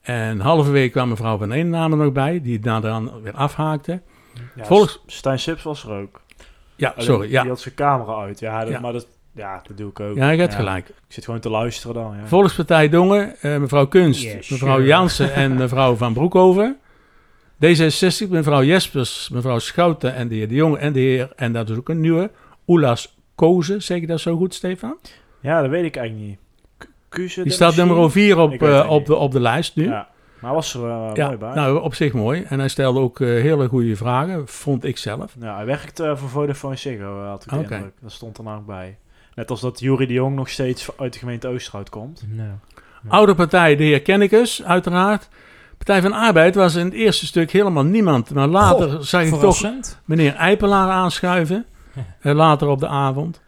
[0.00, 4.00] En halverwege kwam mevrouw Van Eennamen nog bij, die daarna weer afhaakte.
[4.56, 6.20] Ja, Volks- Stijn Sips was er ook.
[6.76, 7.46] Ja, sorry, Die ja.
[7.46, 8.38] had zijn camera uit.
[8.38, 8.80] Ja, dat, Ja.
[8.80, 10.16] maar dat, ja, dat doe ik ook.
[10.16, 10.88] Ja, je hebt gelijk.
[10.88, 12.26] Ik zit gewoon te luisteren dan, ja.
[12.26, 14.86] Volkspartij Dongen, eh, mevrouw Kunst, Yes, mevrouw sure.
[14.86, 16.76] Jansen en mevrouw Van Broekhoven.
[17.64, 21.68] D66, mevrouw Jespers, mevrouw Schouten en de heer De Jonge en de heer, en dat
[21.70, 22.30] is ook een nieuwe,
[22.66, 23.82] Oelas Kozen.
[23.82, 24.96] Zeg ik dat zo goed, Stefan?
[25.40, 26.38] Ja, dat weet ik eigenlijk niet.
[27.08, 29.84] Kuze, Die staat nummer 4 op, eh, op, de, op de lijst nu.
[29.84, 30.08] Ja,
[30.40, 31.54] maar was er eh, mooi bij.
[31.54, 32.42] nou, op zich mooi.
[32.48, 35.34] En hij stelde ook hele goede vragen, vond ik zelf.
[35.40, 37.92] Ja, hij werkt eh, voor Vodafone Ziggo, had ik indruk.
[38.00, 38.98] Dat stond er nou ook bij.
[39.36, 42.24] Net als dat Jury de Jong nog steeds uit de gemeente Oosterhout komt.
[42.28, 42.50] Nou.
[43.08, 45.28] Oude partij, de heer Kennekus, uiteraard.
[45.76, 48.30] Partij van de Arbeid was in het eerste stuk helemaal niemand.
[48.30, 49.72] Maar later Goh, zag ik toch
[50.04, 51.66] meneer Eipelaar aanschuiven.
[52.20, 53.40] eh, later op de avond.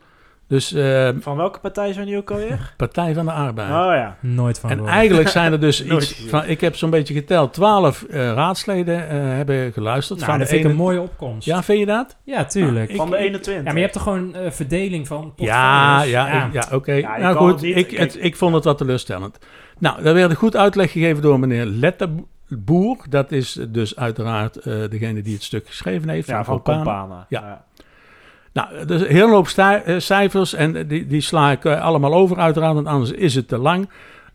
[0.48, 2.72] Dus eh, Van welke partij zijn die ook alweer?
[2.76, 3.68] Partij van de Arbeid.
[3.68, 4.16] oh ja.
[4.20, 8.02] Nooit van en eigenlijk zijn er dus iets van, ik heb zo'n beetje geteld, twaalf
[8.02, 10.18] eh, raadsleden eh, hebben geluisterd.
[10.18, 11.46] Nou, van dat de vind ik een mooie opkomst.
[11.46, 12.16] Ja, vind je dat?
[12.24, 12.90] Ja, tuurlijk.
[12.90, 13.54] Ik- Van de ik- 21.
[13.56, 16.10] ja, maar je hebt toch gewoon eh, verdeling van Ja, portfolios?
[16.12, 16.92] ja, ik- ja oké.
[16.92, 19.38] Ja, nou goed, het ik, het, ik vond het wat teleurstellend.
[19.78, 23.04] Nou, daar werd een goed uitleg gegeven door meneer Letterboer.
[23.08, 26.28] Dat is dus uiteraard eh, degene die het stuk geschreven heeft.
[26.28, 26.84] ja, van Companen.
[26.84, 27.26] Compana.
[27.28, 27.64] Ja.
[28.52, 32.36] Nou, dus een hele hoop eh, cijfers en die, die sla ik eh, allemaal over
[32.36, 33.88] uiteraard, want anders is het te lang.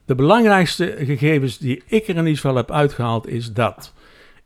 [0.06, 3.94] De belangrijkste gegevens die ik er in ieder geval heb uitgehaald is dat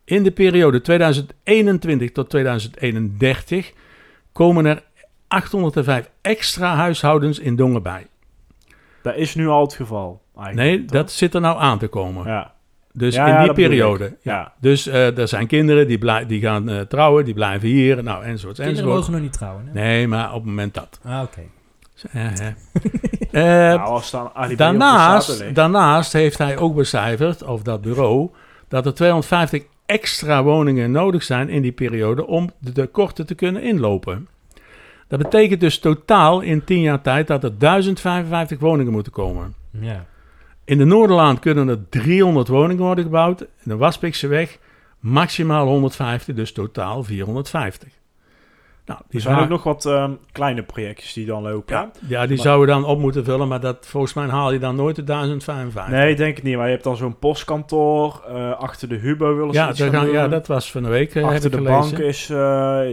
[0.03, 3.73] in de periode 2021 tot 2031
[4.31, 4.83] komen er
[5.27, 8.07] 805 extra huishoudens in Dongen bij.
[9.01, 10.21] Dat is nu al het geval.
[10.51, 10.91] Nee, toch?
[10.91, 12.27] dat zit er nou aan te komen.
[12.27, 12.53] Ja.
[12.97, 14.03] Dus Ja, in die periode.
[14.21, 14.33] Ja.
[14.33, 14.53] Ja.
[14.59, 18.23] Dus eh, er zijn kinderen die, blij- die gaan eh, trouwen, die blijven hier, nou
[18.23, 18.55] enzovoort.
[18.55, 18.95] Kinderen enzovoort.
[18.95, 19.65] mogen nog niet trouwen.
[19.65, 19.73] Hè?
[19.73, 20.99] Nee, maar op het moment dat.
[21.03, 21.41] Ah, oké.
[22.11, 22.31] Eh,
[23.31, 23.75] eh.
[23.75, 28.29] Nou, daarnaast, daarnaast heeft hij ook becijferd, of dat bureau,
[28.67, 33.61] dat er 250 extra woningen nodig zijn in die periode om de tekorten te kunnen
[33.61, 34.27] inlopen.
[35.07, 39.53] Dat betekent dus totaal in 10 jaar tijd dat er 1055 woningen moeten komen.
[39.71, 40.05] Ja.
[40.67, 43.41] In de Noorderlaan kunnen er 300 woningen worden gebouwd.
[43.41, 44.57] In de Waspikseweg
[44.99, 47.89] maximaal 150, dus totaal 450.
[48.85, 51.75] Nou, Er die, zijn vraag- ook nog wat ehm, kleine projectjes die dan lopen.
[51.75, 54.59] ja, ja, die Maar- zouden dan op moeten vullen, maar dat, volgens mij haal je
[54.59, 55.93] dan nooit de 1055.
[55.93, 56.55] Nee, ik denk het niet.
[56.55, 58.23] Maar je hebt dan zo'n postkantoor.
[58.27, 61.15] eh, achter de Hubo willen ze ja, gaan gaan- ja, dat was van de week,
[61.15, 61.79] eh, Achter ik de gelezen.
[61.97, 62.29] bank is...
[62.29, 62.37] eh,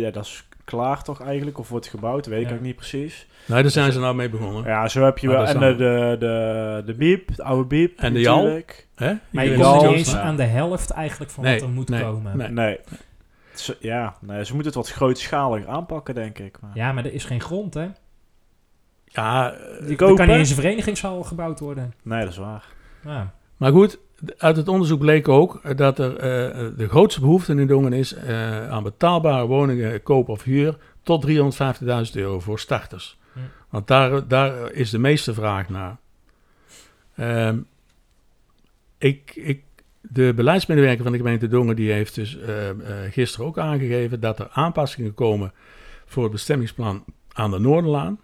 [0.00, 1.59] ja, dat is klaar toch eigenlijk?
[1.59, 2.27] Of wordt gebouwd?
[2.27, 2.55] Weet ik Ja.
[2.55, 3.27] ook niet precies.
[3.46, 4.64] Nee, daar zijn ze nou mee begonnen.
[4.64, 5.46] Ja, zo heb je Maar wel...
[5.46, 7.98] En de, de, de, de biep, de oude biep.
[7.98, 8.37] En de Jal?
[8.37, 8.87] natuurlijk.
[8.94, 9.12] Hè?
[9.31, 12.03] Maar je komt niet eens aan de helft eigenlijk van Nee, wat er moet nee,
[12.03, 12.37] komen.
[12.37, 12.48] nee.
[12.48, 12.79] Nee.
[13.55, 16.57] Ze, ja, nee, ze moeten het wat grootschaliger aanpakken, denk ik.
[16.61, 16.70] Maar...
[16.74, 17.87] Ja, maar er is geen grond, hè?
[19.05, 21.94] Ja, Die Er kan niet eens een verenigingshal gebouwd worden.
[22.03, 22.64] Nee, dat is waar.
[23.05, 23.33] Ja.
[23.57, 23.98] Maar goed,
[24.37, 28.70] uit het onderzoek bleek ook dat er eh, de grootste behoefte in Dongen is eh,
[28.70, 31.37] aan betaalbare woningen, koop of huur, tot 350.000
[32.12, 33.18] euro voor starters.
[33.70, 35.96] Want daar, daar is de meeste vraag naar.
[37.16, 37.59] Ehm,
[38.98, 39.62] ik, ik,
[40.00, 42.70] de beleidsmedewerker van de gemeente Dongen die heeft dus eh,
[43.11, 45.53] gisteren ook aangegeven dat er aanpassingen komen
[46.07, 48.18] voor het bestemmingsplan aan de Noorderlaan.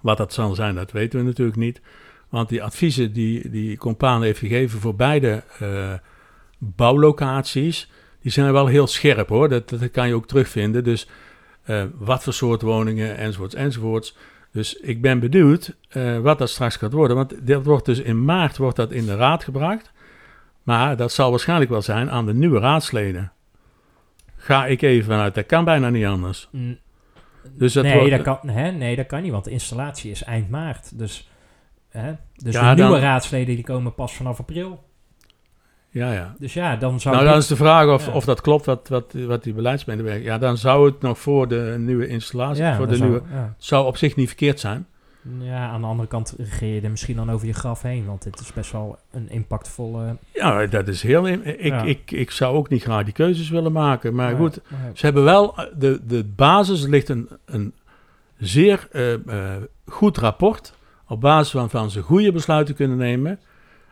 [0.00, 1.80] Wat dat zal zijn, dat weten we natuurlijk niet.
[2.28, 5.92] Want die adviezen die, die Compaan heeft gegeven voor beide eh,
[6.58, 7.90] bouwlocaties,
[8.22, 9.48] die zijn wel heel scherp hoor.
[9.48, 10.84] Dat, dat kan je ook terugvinden.
[10.84, 11.08] Dus
[11.64, 14.16] eh, wat voor soort woningen, enzovoorts, enzovoorts.
[14.52, 17.16] Dus ik ben benieuwd eh, wat dat straks gaat worden.
[17.16, 19.92] Want dat wordt dus in maart wordt dat in de raad gebracht.
[20.62, 23.32] Maar dat zal waarschijnlijk wel zijn aan de nieuwe raadsleden.
[24.36, 25.34] Ga ik even vanuit.
[25.34, 26.48] Dat kan bijna niet anders.
[26.52, 26.78] Mm,
[27.52, 28.70] Dus dat nee, wordt- dat kan, hè?
[28.70, 30.98] nee, dat kan niet, want de installatie is eind maart.
[30.98, 31.30] Dus,
[31.96, 32.12] hè?
[32.34, 34.84] dus Ja, de nieuwe dan- raadsleden die komen pas vanaf april.
[35.90, 36.34] Ja, ja.
[36.38, 38.12] Dus ja, dan zou Nou, dan is de vraag of, Ja.
[38.12, 40.24] of dat klopt wat, wat, wat die beleidsmedewerker...
[40.24, 42.62] Ja, dan zou het nog voor de nieuwe installatie...
[42.64, 43.54] ja, voor de zou- nieuwe, ja.
[43.58, 44.86] zou op zich niet verkeerd zijn.
[45.38, 48.22] Ja, aan de andere kant regeer je er misschien dan over je graf heen, want
[48.22, 50.16] dit is best wel een impactvolle...
[50.32, 51.26] Ja, dat is heel...
[51.28, 54.14] Ik, ik, ik zou ook niet graag die keuzes willen maken.
[54.14, 54.60] Maar goed,
[54.94, 55.56] ze hebben wel...
[55.58, 57.74] eh, De, de basis ligt een, een
[58.38, 60.74] zeer eh, eh, goed rapport...
[61.08, 63.40] op basis waarvan ze goede besluiten kunnen nemen...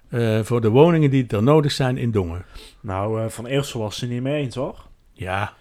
[0.08, 2.44] eh, voor de woningen die er nodig zijn in Dongen.
[2.80, 4.86] Nou, eh, Van Eersel was het er niet mee eens, hoor.
[5.12, 5.52] Ja,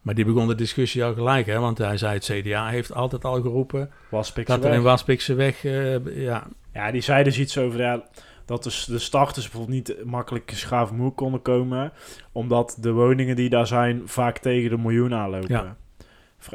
[0.00, 1.58] maar die begon de discussie al gelijk, hè?
[1.58, 3.90] Want hij zei, het CDA heeft altijd al geroepen...
[4.08, 5.64] Was dat er in Waspikse weg...
[5.64, 8.02] eh, ja, Ja, die zei dus iets over ja,
[8.44, 11.92] dat dus de starters bijvoorbeeld niet makkelijk in Schavenmoer konden komen.
[12.32, 15.48] Omdat de woningen die daar zijn vaak tegen de miljoen aanlopen.
[15.48, 15.76] Ja.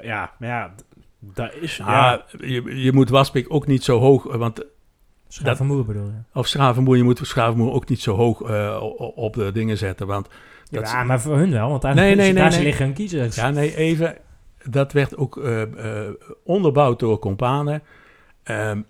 [0.02, 0.74] Ja, maar ja,
[1.19, 1.77] dat is...
[1.77, 4.65] Ja, ja, je, je moet Waspik ook niet zo hoog, eh, want
[5.27, 6.39] Schavenmoer bedoel je?
[6.39, 8.84] of Schavenmoer, je moet Schavenmoer ook niet zo hoog eh,
[9.15, 10.27] op de dingen zetten, want
[10.69, 12.63] dat ja, maar voor hun wel, want daar, Nee, nee, nee, daar nee.
[12.63, 13.36] liggen hun kiezers.
[13.36, 14.17] ja, nee, even,
[14.63, 17.84] dat werd ook eh, eh, onderbouwd door Companen.
[18.43, 18.82] Ehm,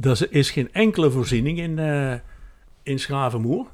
[0.00, 2.14] er is geen enkele voorziening in, eh
[2.82, 3.66] in Schavenmoer,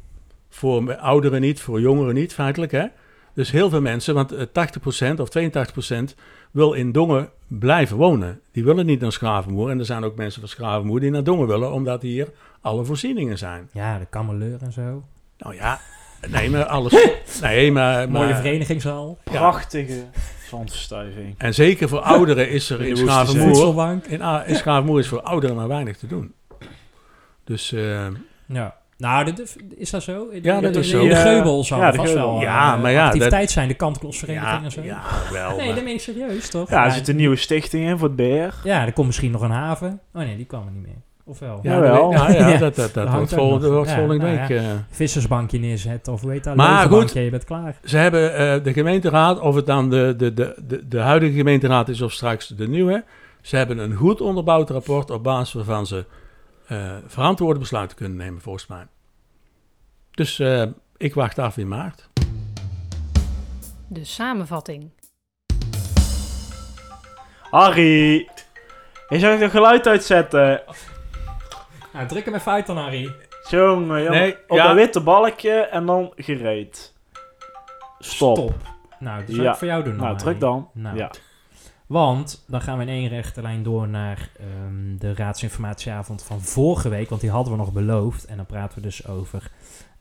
[0.49, 2.87] voor ouderen niet, voor jongeren niet, feitelijk, hè.
[3.35, 6.15] Dus heel veel mensen, want eh, 80% of 82%
[6.51, 8.41] wil in Dongen blijven wonen.
[8.53, 9.71] Die willen niet naar Schravenmoer.
[9.71, 12.29] En er zijn ook mensen van Schravenmoer die naar Dongen willen, omdat hier
[12.61, 13.69] alle voorzieningen zijn.
[13.73, 15.05] Ja, de kameleur en zo.
[15.39, 15.81] Nou ja,
[16.31, 16.93] nee, maar alles.
[17.41, 18.11] Nee, maar.
[18.11, 19.19] Mooie maar verenigingshal.
[19.25, 20.05] prachtige
[20.49, 21.35] zandverstuiving.
[21.39, 23.99] en zeker voor ouderen is er In Schravenmoer.
[24.09, 26.35] In, in Schravenmoer is voor ouderen maar weinig te doen.
[27.45, 28.07] Dus eh,
[28.47, 28.77] Ja.
[28.99, 29.33] Nou,
[29.77, 30.29] is dat zo?
[30.31, 30.99] In- Ja, dat is in zo.
[31.01, 32.33] de Ja, Geubel zal ja, de vast Geubel.
[32.33, 33.69] wel Ja, maar ja, activiteit zijn.
[33.69, 34.83] De kantklossvereniging ja, en zo.
[34.83, 35.01] ja,
[35.33, 35.57] wel.
[35.57, 36.71] nee, maar- dat meen ik serieus, toch?
[36.71, 38.55] Ja, er zit een nieuwe stichting in voor het beheer.
[38.65, 40.01] Ja, er komt misschien nog een haven.
[40.15, 40.97] Oh nee, die kwam er niet meer.
[41.25, 41.59] Of wel?
[41.63, 42.59] ja, dat, ja, Ja.
[42.59, 43.69] dat, dat, dat wordt volgende,
[44.17, 44.49] nou week.
[44.51, 44.63] eh.
[44.91, 46.57] Vissersbankje neerzetten of heet dat?
[46.57, 47.13] Maar goed.
[47.13, 47.77] je bent klaar.
[47.85, 51.89] Ze hebben eh, de gemeenteraad, of het dan de, de, de, de, de huidige gemeenteraad
[51.89, 53.05] is of straks de nieuwe,
[53.43, 56.05] ze hebben een goed onderbouwd rapport op basis waarvan ze
[56.69, 58.87] eh, verantwoorde besluiten kunnen nemen, volgens mij.
[60.11, 60.65] Dus eh,
[60.97, 62.09] ik wacht af in maart.
[63.89, 64.91] De samenvatting.
[67.51, 68.29] Harry!
[69.09, 70.63] Je zou het geluid uitzetten.
[71.93, 73.15] Nou, druk hem even uit dan, Harry.
[73.51, 74.11] Jongen, jongen.
[74.19, 74.67] Nee, Op ja.
[74.67, 76.95] dat witte balkje en dan gereed.
[77.99, 78.55] Stop.
[78.99, 79.51] Nou, dat zou Ja.
[79.53, 79.97] ik voor jou doen.
[79.97, 80.71] Nou, druk dan.
[80.75, 80.97] Nou.
[80.97, 81.11] Ja.
[81.89, 86.89] Want dan gaan we in één rechte lijn door naar ehm, de raadsinformatieavond van vorige
[86.89, 87.09] week.
[87.09, 88.25] Want die hadden we nog beloofd.
[88.25, 89.51] En dan praten we dus over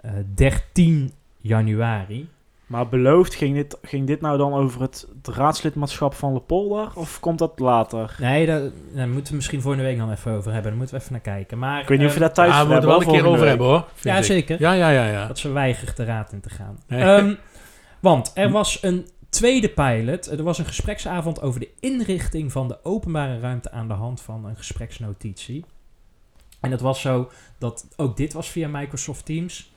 [0.02, 2.30] eh 13 januari.
[2.66, 6.90] Maar beloofd, ging dit, ging dit nou dan over het, het raadslidmaatschap van Lepolder?
[6.94, 8.16] Of komt dat later?
[8.20, 8.62] Nee, daar,
[8.94, 10.70] daar moeten we misschien volgende week dan even over hebben.
[10.70, 11.58] Daar moeten we even naar kijken.
[11.58, 13.06] Maar, Ik weet niet of je ehm, daar tijd ja, voor we moeten hebt.
[13.06, 13.86] wel een keer over hebben hoor.
[14.02, 14.24] Ja, ik.
[14.24, 14.60] zeker.
[14.60, 15.08] Ja, ja, ja.
[15.08, 15.28] ja.
[15.28, 16.78] Dat ze weigert de raad in te gaan.
[16.88, 17.02] Nee.
[17.02, 17.34] Ehm,
[18.00, 20.28] want er was een tweede pilot.
[20.28, 24.46] Er was een gespreksavond over de inrichting van de openbare ruimte aan de hand van
[24.46, 25.66] een gespreksnotitie.
[26.60, 29.72] En het was zo dat ook dit was via Microsoft Teams.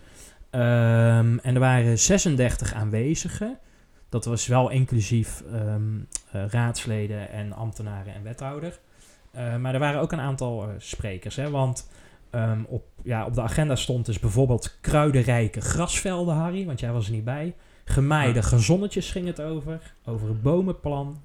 [0.50, 3.58] Ehm, en er waren 36 aanwezigen.
[4.08, 5.98] Dat was wel inclusief ehm,
[6.32, 8.78] eh, raadsleden en ambtenaren en wethouder.
[9.30, 11.36] Eh, maar er waren ook een aantal eh, sprekers.
[11.36, 11.88] Hè, want
[12.30, 16.66] ehm, op, ja, op de agenda stond dus bijvoorbeeld kruidenrijke grasvelden, Harry.
[16.66, 17.54] Want jij was er niet bij.
[17.90, 18.44] Gemaaide Ja.
[18.46, 19.80] gezonnetjes ging het over.
[20.04, 21.20] Over het bomenplan.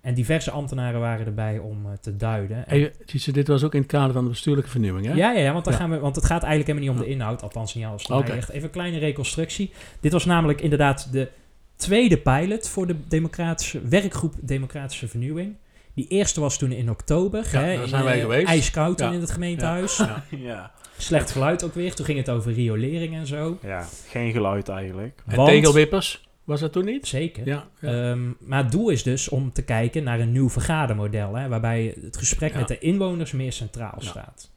[0.00, 2.66] En diverse ambtenaren waren erbij om eh, te duiden.
[2.66, 2.92] En- Hey,
[3.32, 5.12] dit was ook in het kader van de bestuurlijke vernieuwing, hè?
[5.12, 5.78] ja, ja, ja, want, dan Ja.
[5.78, 7.42] gaan we, want het gaat eigenlijk helemaal niet om de inhoud.
[7.42, 8.06] Althans, niet alles.
[8.06, 8.32] Oké.
[8.32, 9.72] Echt even een kleine reconstructie.
[10.00, 11.28] Dit was namelijk inderdaad de
[11.76, 15.56] tweede pilot voor de democratische, werkgroep Democratische Vernieuwing.
[15.94, 17.48] Die eerste was toen in oktober.
[17.52, 18.46] Ja, hè, daar in, zijn wij eh, geweest.
[18.46, 19.10] Ijskoud Ja.
[19.12, 20.02] in het gemeentehuis.
[20.30, 20.72] Ja.
[20.98, 21.94] Slecht geluid ook weer.
[21.94, 23.58] Toen ging het over riolering en zo.
[23.62, 25.22] ja, geen geluid eigenlijk.
[25.26, 27.06] En Want- tegelwippers, was dat toen niet?
[27.06, 27.46] Zeker.
[27.46, 27.66] Ja.
[27.80, 28.10] ja.
[28.10, 31.94] Ehm, maar het doel is dus om te kijken naar een nieuw vergadermodel, hè, waarbij
[32.02, 32.58] het gesprek Ja.
[32.58, 34.06] met de inwoners meer centraal Ja.
[34.08, 34.50] staat.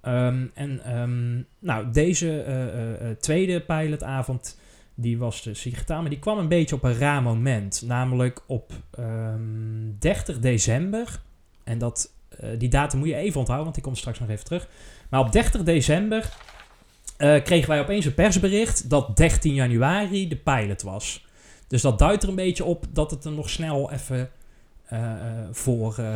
[0.00, 4.58] Ehm, en ehm, nou, deze eh, eh, eh, tweede pilotavond,
[4.94, 7.82] die was dus digitaal, maar die kwam een beetje op een raar moment.
[7.86, 9.40] Namelijk op ehm
[9.98, 11.20] 30 december.
[11.64, 14.44] En dat, eh, die datum moet je even onthouden, want die komt straks nog even
[14.44, 14.68] terug.
[15.12, 16.28] Maar op 30 december
[17.16, 21.26] eh, kregen wij opeens een persbericht dat 13 januari de pilot was.
[21.68, 24.30] Dus dat duidt er een beetje op dat het er nog snel even
[24.84, 25.18] eh, eh,
[25.52, 25.94] voor...
[25.98, 26.14] eh,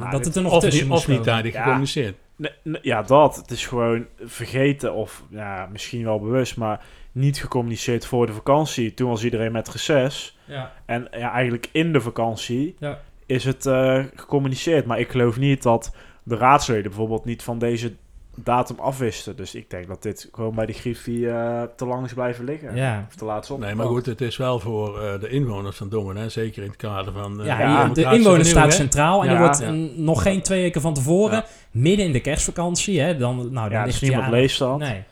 [0.00, 1.58] Ah, dat het er nog Of, tussen of niet tijdig Ja.
[1.58, 2.16] gecommuniceerd.
[2.36, 3.36] Nee, nee, ja, dat.
[3.36, 8.94] Het is gewoon vergeten of ja, misschien wel bewust, maar niet gecommuniceerd voor de vakantie.
[8.94, 10.38] Toen was iedereen met reces.
[10.44, 10.72] Ja.
[10.86, 13.00] En ja, eigenlijk in de vakantie Ja.
[13.26, 14.86] is het eh, gecommuniceerd.
[14.86, 17.92] Maar ik geloof niet dat de raadsleden bijvoorbeeld niet van deze
[18.34, 19.36] datum afwisten.
[19.36, 22.76] Dus ik denk dat dit gewoon bij de Griffie eh, te lang is blijven liggen.
[22.76, 23.04] Ja.
[23.08, 23.60] Of te laat stond.
[23.60, 26.28] Nee, maar goed, het is wel voor eh, de inwoners van Dongen, hè?
[26.28, 27.40] zeker in het kader van...
[27.40, 29.34] eh, Ja, Ja, hier- de democratische inwoner staat centraal en Ja.
[29.34, 29.66] er wordt Ja.
[29.68, 31.44] een- nog geen twee weken van tevoren, Ja.
[31.70, 34.78] midden in de kerstvakantie, hè, dan, nou, dan Ja, ligt dus die niemand leest dat.
[34.78, 35.02] Nee.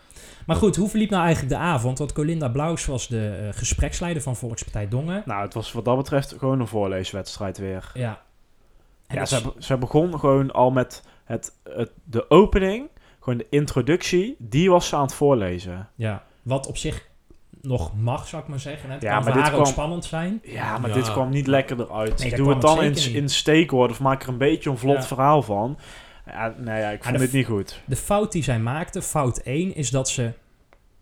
[0.46, 1.98] Maar goed, hoe verliep nou eigenlijk de avond?
[1.98, 5.22] Want Colinda Blaus was de eh, gespreksleider van Volkspartij Dongen.
[5.26, 7.90] Nou, het was wat dat betreft gewoon een voorleeswedstrijd weer.
[7.94, 8.20] Ja.
[9.06, 12.88] En Ja, ze, is- ze begon gewoon al met het, het, de opening,
[13.22, 15.88] gewoon de introductie, die was ze aan het voorlezen.
[15.94, 17.10] ja, wat op zich
[17.60, 18.88] nog mag, zou ik maar zeggen.
[18.88, 18.94] hè.
[18.94, 20.40] Het Ja, kan maar dit haar ook kwam- spannend zijn.
[20.44, 20.94] Ja, maar Ja.
[20.96, 22.18] dit kwam niet lekker eruit.
[22.22, 25.02] Nee, Doe het dan in, in steekwoorden of maak er een beetje een vlot Ja.
[25.02, 25.78] verhaal van.
[26.26, 27.82] Ja, nee, ja, ik vond de dit niet goed.
[27.86, 30.32] De fout die zij maakte, fout 1, is dat ze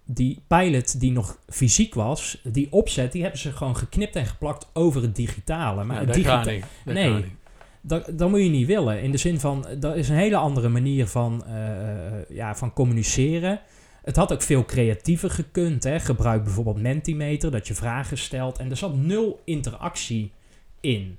[0.04, 4.70] die pilot die nog fysiek was, die opzet, die hebben ze gewoon geknipt en geplakt
[4.72, 5.84] over het digitale.
[5.84, 6.64] Maar Ja, het dat digita- gaat niet.
[6.84, 7.36] Dat Nee.
[7.80, 9.02] Dat, dat moet je niet willen.
[9.02, 12.72] In de zin van, dat is een hele andere manier van, eh, eh, ja, van
[12.72, 13.60] communiceren.
[14.02, 15.84] Het had ook veel creatiever gekund.
[15.84, 16.00] Hè.
[16.00, 18.58] Gebruik bijvoorbeeld Mentimeter, dat je vragen stelt.
[18.58, 20.32] En er zat nul interactie
[20.80, 21.18] in.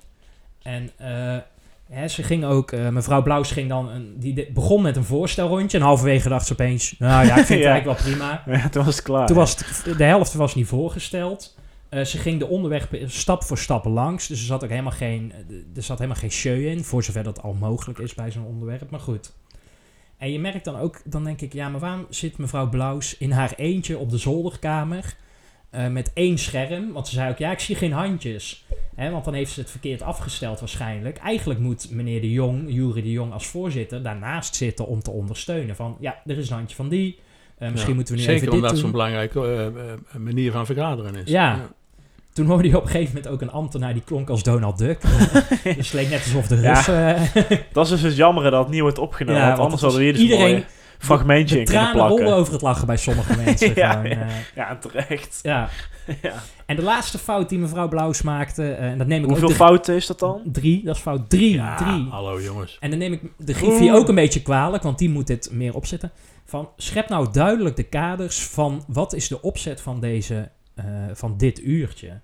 [0.62, 1.38] En eh,
[1.90, 5.78] hè, ze ging ook, mevrouw Blauws ging dan, een, die begon met een voorstelrondje.
[5.78, 7.72] En halverwege dacht ze opeens, nou ja, ik vind het Ja.
[7.72, 8.44] eigenlijk wel prima.
[8.46, 9.28] Ja, toen was het klaar.
[9.28, 11.56] Toen was het, de helft was niet voorgesteld.
[11.92, 14.28] Eh, ze ging de onderweg stap voor stap langs.
[14.28, 15.34] Dus er zat ook helemaal geen,
[15.76, 16.84] er zat helemaal geen show in.
[16.84, 18.90] Voor zover dat al mogelijk is bij zo'n onderwerp.
[18.90, 19.34] Maar goed.
[20.18, 23.32] En je merkt dan ook, dan denk ik, ja, maar waarom zit mevrouw Blaus in
[23.32, 25.16] haar eentje op de zolderkamer
[25.70, 26.92] eh, met één scherm?
[26.92, 28.66] Want ze zei ook, ja, ik zie geen handjes.
[28.96, 31.18] Hè, want dan heeft ze het verkeerd afgesteld waarschijnlijk.
[31.18, 35.76] Eigenlijk moet meneer de Jong, Jury de Jong als voorzitter, daarnaast zitten om te ondersteunen.
[35.76, 37.20] Van, ja, er is een handje van die.
[37.58, 37.96] Eh, misschien Ja.
[37.96, 41.16] moeten we nu Zeker even dit omdat het zo'n belangrijke eh, eh, manier van vergaderen
[41.16, 41.30] is.
[41.30, 41.70] Ja.
[42.34, 45.02] Toen hoorde je op een gegeven moment ook een ambtenaar die klonk als Donald Duck.
[45.78, 46.74] dus leek net alsof de Ja.
[46.74, 47.16] Russen...
[47.16, 47.22] eh,
[47.74, 49.42] Dat is dus het jammer dat het niet wordt opgenomen.
[49.42, 50.66] Ja, want anders hadden we hier dus iedereen- een mooi
[51.00, 52.34] fragmentje in kunnen plakken.
[52.34, 53.72] over het lachen bij sommige mensen.
[53.76, 54.22] Ja, gewoon, ja.
[54.22, 55.40] eh, Ja, terecht.
[55.42, 55.70] ja.
[56.22, 56.34] Ja.
[56.66, 58.64] En de laatste fout die mevrouw Blaus maakte...
[58.72, 60.42] eh, en dat neem ik Hoeveel ook de- fouten is dat dan?
[60.46, 61.54] Drie, dat is fout drie.
[61.56, 62.08] Ja, drie.
[62.10, 62.78] hallo jongens.
[62.80, 65.76] En dan neem ik de Griffie ook een beetje kwalijk, want die moet dit meer
[65.76, 66.12] opzetten.
[66.46, 70.50] Van, schep nou duidelijk de kaders van wat is de opzet van, deze,
[71.14, 72.20] van dit uurtje.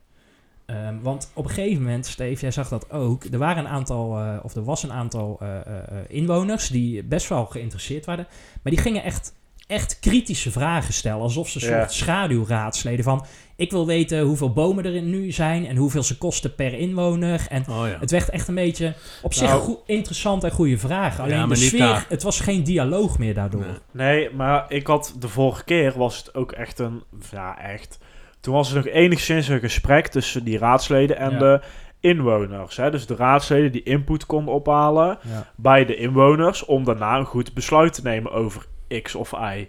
[0.65, 3.23] Ehm, want op een gegeven moment, Steve, jij zag dat ook.
[3.23, 7.03] Er waren een aantal, eh, of er was een aantal eh, eh, eh, inwoners die
[7.03, 8.27] best wel geïnteresseerd waren.
[8.63, 9.33] Maar die gingen echt,
[9.67, 11.21] echt kritische vragen stellen.
[11.21, 11.79] Alsof ze een Ja.
[11.79, 13.25] soort schaduwraadsleden van...
[13.55, 17.45] Ik wil weten hoeveel bomen er in nu zijn en hoeveel ze kosten per inwoner.
[17.49, 17.97] En Oh ja.
[17.99, 19.61] het werd echt een beetje op zich Nou.
[19.61, 21.23] goed, interessant en goede vragen.
[21.23, 23.65] Alleen Ja, de sfeer, het was geen dialoog meer daardoor.
[23.65, 23.75] Nee.
[23.91, 27.03] Nee, maar ik had de vorige keer was het ook echt een.
[27.31, 27.99] Ja, echt.
[28.39, 31.37] Toen was er nog enigszins een gesprek tussen die raadsleden en Ja.
[31.37, 31.61] de
[31.99, 32.77] inwoners.
[32.77, 32.91] Hè?
[32.91, 35.45] Dus de raadsleden die input konden ophalen Ja.
[35.55, 38.65] bij de inwoners om daarna een goed besluit te nemen over
[39.01, 39.67] X of Y.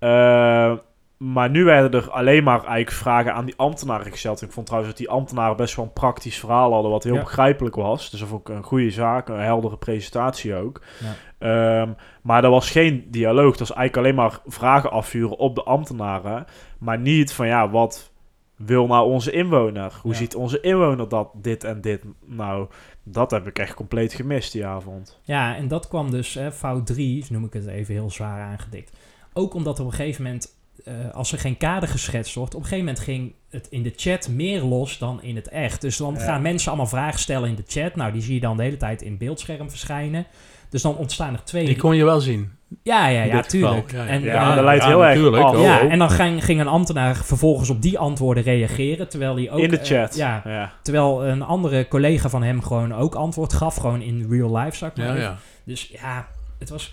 [0.00, 0.70] Ja.
[0.70, 0.76] Eh,
[1.16, 4.42] maar nu werden er alleen maar eigenlijk vragen aan die ambtenaren gesteld.
[4.42, 7.20] Ik vond trouwens dat die ambtenaren best wel een praktisch verhaal hadden, wat heel Ja.
[7.22, 8.10] begrijpelijk was.
[8.10, 10.80] Dus dat vond ik een goede zaak, een heldere presentatie ook.
[11.00, 11.14] Ja.
[11.38, 13.50] Ehm, maar er was geen dialoog.
[13.56, 16.44] Dat was eigenlijk alleen maar vragen afvuren op de ambtenaren.
[16.78, 18.10] Maar niet van ja, wat
[18.56, 19.92] wil nou onze inwoner?
[20.02, 20.16] Hoe Ja.
[20.18, 22.02] ziet onze inwoner dat, dit en dit?
[22.24, 22.68] Nou,
[23.02, 25.20] dat heb ik echt compleet gemist die avond.
[25.22, 28.96] Ja, en dat kwam dus, hè, fout 3, noem ik het even heel zwaar aangedikt.
[29.32, 30.55] Ook omdat op een gegeven moment,
[30.86, 33.92] eh, als er geen kader geschetst wordt, op een gegeven moment ging het in de
[33.96, 35.80] chat meer los dan in het echt.
[35.80, 36.20] Dus dan Ja.
[36.20, 37.96] gaan mensen allemaal vragen stellen in de chat.
[37.96, 40.26] Nou, die zie je dan de hele tijd in beeldscherm verschijnen.
[40.70, 41.64] Dus dan ontstaan er twee...
[41.64, 42.50] Die kon je wel zien.
[42.82, 43.92] ja, ja, ja, tuurlijk.
[43.92, 44.08] Ja, ja.
[44.08, 45.54] En, Ja, eh, dat leidt ja, heel erg.
[45.54, 49.50] Oh, ja, en dan ging, ging een ambtenaar vervolgens op die antwoorden reageren, terwijl hij
[49.50, 49.58] ook...
[49.58, 50.16] in de eh, chat.
[50.16, 50.72] ja, ja.
[50.82, 54.90] terwijl een andere collega van hem gewoon ook antwoord gaf, gewoon in real life, zou
[54.90, 55.36] ik maar Ja, even ja.
[55.64, 56.92] dus ja, het was,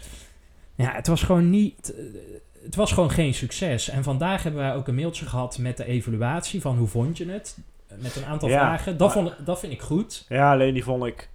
[0.76, 1.94] ja, het was gewoon niet.
[2.64, 3.90] Het was gewoon geen succes.
[3.90, 7.30] En vandaag hebben wij ook een mailtje gehad met de evaluatie van hoe vond je
[7.30, 7.58] het?
[8.02, 8.98] Met een aantal Ja, vragen.
[8.98, 10.26] Dat, maar- vond, dat vind ik goed.
[10.30, 11.30] Ja, alleen die vond ik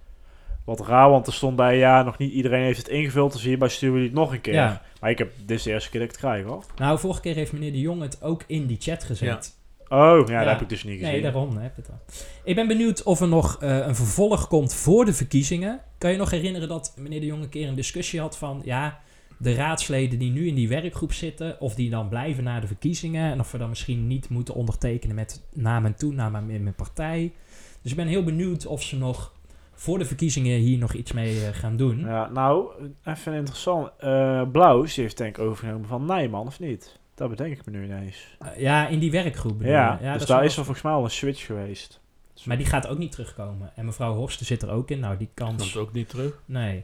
[0.65, 3.69] wat raar, want er stond bij, ja, nog niet iedereen heeft het ingevuld, dus hierbij
[3.69, 4.53] sturen we het nog een keer.
[4.53, 4.81] Ja.
[5.01, 6.63] Maar ik heb, dit is de eerste keer dat ik het krijg, hoor.
[6.77, 9.57] Nou, vorige keer heeft meneer de Jong het ook in die chat gezet.
[9.87, 10.39] Oh, ja, Ja.
[10.43, 11.11] dat heb ik dus niet gezien.
[11.13, 11.99] Nee, daarom heb ik het al.
[12.43, 15.79] Ik ben benieuwd of er nog eh, een vervolg komt voor de verkiezingen.
[15.97, 18.61] Kan je nog herinneren dat meneer de Jong een keer een discussie had van...
[18.65, 18.99] ja,
[19.39, 21.59] de raadsleden die nu in die werkgroep zitten...
[21.59, 23.31] of die dan blijven na de verkiezingen...
[23.31, 27.33] en of we dan misschien niet moeten ondertekenen met naam en toename in mijn partij.
[27.81, 29.33] Dus ik ben heel benieuwd of ze nog
[29.73, 31.99] voor de verkiezingen hier nog iets mee eh, gaan doen.
[31.99, 32.71] Ja, nou,
[33.03, 33.89] even interessant.
[33.97, 36.99] Eh Blauws, heeft denk ik overgenomen van Nijman, of niet?
[37.15, 38.35] Dat bedenk ik me nu ineens.
[38.39, 40.09] Eh, ja, in die werkgroep bedoel Ja, je?
[40.09, 41.99] dus dat daar is er volgens mij al een switch geweest.
[42.45, 43.71] Maar die gaat ook niet terugkomen.
[43.75, 44.99] En mevrouw Horsten zit er ook in.
[44.99, 45.61] Nou, die kans...
[45.61, 46.41] Komt ook niet terug.
[46.45, 46.83] Nee.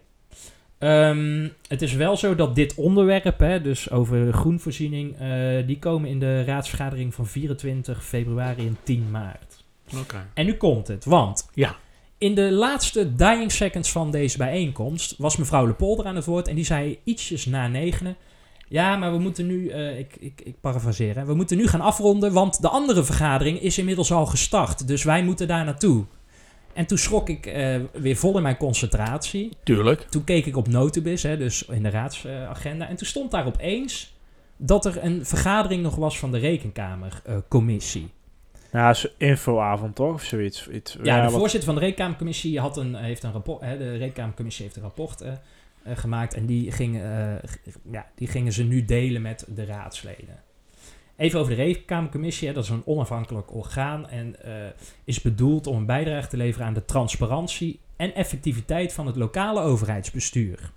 [0.77, 5.29] Ehm, het is wel zo dat dit onderwerp, hè, dus over groenvoorziening, eh,
[5.67, 9.63] die komen in de raadsvergadering van 24 februari en 10 maart.
[9.99, 10.27] Oké.
[10.33, 11.75] En nu komt het, want Ja.
[12.17, 16.55] in de laatste dying seconds van deze bijeenkomst was mevrouw Lepolder aan het woord en
[16.55, 18.15] die zei ietsjes na negenen.
[18.67, 21.81] Ja, maar we moeten nu, eh, ik, ik, ik parafraseer, hè, we moeten nu gaan
[21.81, 24.87] afronden, want de andere vergadering is inmiddels al gestart.
[24.87, 26.05] Dus wij moeten daar naartoe.
[26.75, 29.57] En toen schrok ik eh, weer vol in mijn concentratie.
[29.63, 30.01] Tuurlijk.
[30.01, 32.87] Toen keek ik op Notibis, hè, dus in de raadsagenda.
[32.87, 34.13] en toen stond daar opeens
[34.57, 38.09] dat er een vergadering nog was van de Rekenkamercommissie.
[38.71, 40.13] Ja, is infoavond toch?
[40.13, 40.67] Of zoiets.
[40.67, 43.61] Iets, ja, de wat- voorzitter van de Rekenkamercommissie had een, heeft een rapport.
[43.61, 45.31] Hè, de Rekenkamercommissie heeft een rapport eh,
[45.83, 46.33] eh, gemaakt.
[46.33, 47.33] En die, ging, eh,
[47.91, 50.43] ja, die gingen ze nu delen met de raadsleden.
[51.17, 52.47] Even over de Rekenkamercommissie.
[52.47, 54.09] Hè, dat is een onafhankelijk orgaan.
[54.09, 54.53] En eh,
[55.03, 59.61] is bedoeld om een bijdrage te leveren aan de transparantie en effectiviteit van het lokale
[59.61, 60.71] overheidsbestuur.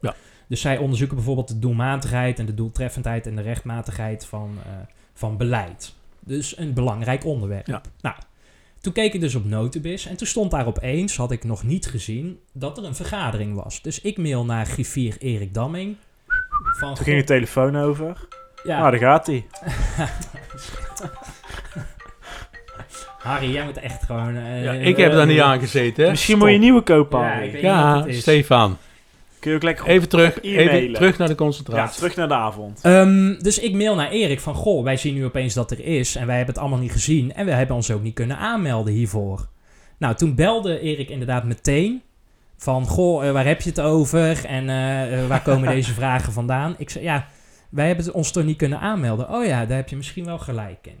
[0.00, 0.14] Ja.
[0.46, 4.72] Dus zij onderzoeken bijvoorbeeld de doelmatigheid en de doeltreffendheid en de rechtmatigheid van, eh,
[5.14, 5.94] van beleid.
[6.20, 7.66] Dus een belangrijk onderwerp.
[7.66, 7.80] Ja.
[8.00, 8.16] Nou,
[8.80, 11.86] toen keek ik dus op Notibis en toen stond daar opeens, had ik nog niet
[11.86, 13.82] gezien, dat er een vergadering was.
[13.82, 15.96] Dus ik mail naar griffier Erik Damming.
[16.78, 18.28] Van, Toen ging de telefoon over.
[18.66, 19.46] Ja, Nou, daar gaat hij.
[23.18, 24.36] Harry, jij moet echt gewoon...
[24.36, 26.04] eh, Ja, ik heb daar niet eh, aan gezeten.
[26.04, 26.10] hè.
[26.10, 27.20] Misschien moet je een nieuwe kopen.
[27.20, 27.46] Ja, Harry.
[27.46, 28.20] ik weet niet wat Ja, het is.
[28.20, 28.76] Stefan.
[29.38, 30.72] Kun je ook lekker op- Even terug, e-mailen.
[30.74, 31.96] even terug naar de Ja, concentratie.
[31.98, 32.80] terug naar de avond.
[32.82, 36.16] Ehm, dus ik mail naar Erik van, goh, wij zien nu opeens dat er is
[36.16, 38.92] en wij hebben het allemaal niet gezien en we hebben ons ook niet kunnen aanmelden
[38.92, 39.46] hiervoor.
[39.98, 42.02] Nou, toen belde Erik inderdaad meteen
[42.56, 46.32] van, goh, eh, waar heb je het over en eh, eh, waar komen deze vragen
[46.32, 46.74] vandaan?
[46.78, 47.26] Ik zei, ja,
[47.70, 49.28] wij hebben ons toch niet kunnen aanmelden.
[49.30, 50.98] Oh ja, daar heb je misschien wel gelijk in.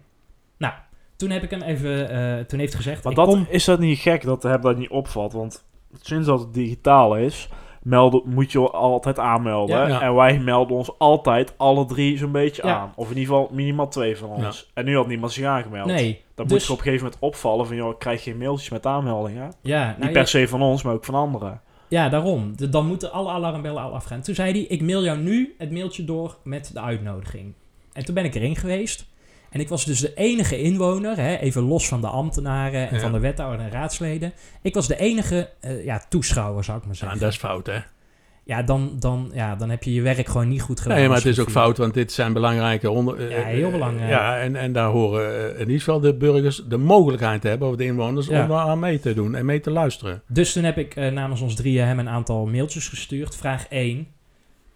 [0.56, 0.74] Nou,
[1.16, 3.46] toen heb ik hem even, eh, toen heeft hij gezegd, Maar dat, kom...
[3.48, 5.32] is dat niet gek dat hem dat niet opvalt?
[5.32, 5.64] Want
[6.00, 7.48] sinds dat het digitaal is,
[7.82, 9.76] melden, moet je altijd aanmelden.
[9.76, 10.00] Ja, ja.
[10.00, 12.76] En wij melden ons altijd alle drie zo'n beetje Ja.
[12.78, 12.92] aan.
[12.96, 14.70] Of in ieder geval minimaal twee van ons.
[14.74, 15.86] En nu had niemand zich aangemeld.
[15.86, 18.38] Nee, Dan dus- moet je op een gegeven moment opvallen van, joh, ik krijg geen
[18.38, 19.52] mailtjes met aanmeldingen.
[19.60, 20.12] ja, nou, niet ja.
[20.12, 21.60] per se van ons, maar ook van anderen.
[21.88, 22.54] Ja, daarom.
[22.70, 24.20] Dan moeten alle alarmbellen al afgaan.
[24.22, 27.54] Toen zei hij, ik mail jou nu het mailtje door met de uitnodiging.
[27.92, 29.06] En toen ben ik erin geweest.
[29.50, 33.00] En ik was dus de enige inwoner, hè, even los van de ambtenaren en Ja.
[33.00, 34.32] van de wethouder en raadsleden.
[34.62, 37.18] Ik was de enige eh, ja, toeschouwer, zou ik maar Ja, zeggen.
[37.20, 37.78] dat is fout, hè?
[38.46, 40.98] Ja, dan, dan, ja, dan heb je je werk gewoon niet goed gedaan.
[40.98, 43.30] Nee, maar het is ook fout, want dit zijn belangrijke onder...
[43.30, 44.10] Ja, heel eh, belangrijk.
[44.10, 47.68] Ja, en, en daar horen eh, in ieder geval de burgers de mogelijkheid te hebben,
[47.68, 48.42] of de inwoners, Ja.
[48.42, 50.22] om daar aan mee te doen en mee te luisteren.
[50.28, 53.36] Dus toen heb ik eh, namens ons drieën hem een aantal mailtjes gestuurd.
[53.36, 54.06] Vraag 1.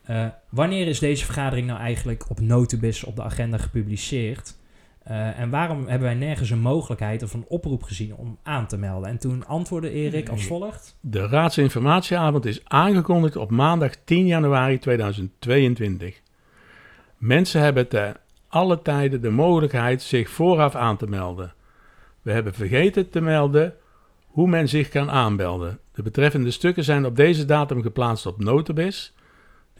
[0.02, 4.58] Eh, wanneer is deze vergadering nou eigenlijk op Notibis op de agenda gepubliceerd?
[5.11, 8.77] Eh, en waarom hebben wij nergens een mogelijkheid of een oproep gezien om aan te
[8.77, 9.08] melden?
[9.08, 10.96] En toen antwoordde Erik als volgt.
[11.00, 16.21] De raadsinformatieavond is aangekondigd op maandag 10 januari 2022.
[17.17, 18.13] Mensen hebben te
[18.48, 21.54] alle tijden de mogelijkheid zich vooraf aan te melden.
[22.23, 23.75] We hebben vergeten te melden
[24.27, 25.79] hoe men zich kan aanmelden.
[25.92, 29.15] De betreffende stukken zijn op deze datum geplaatst op Notibis.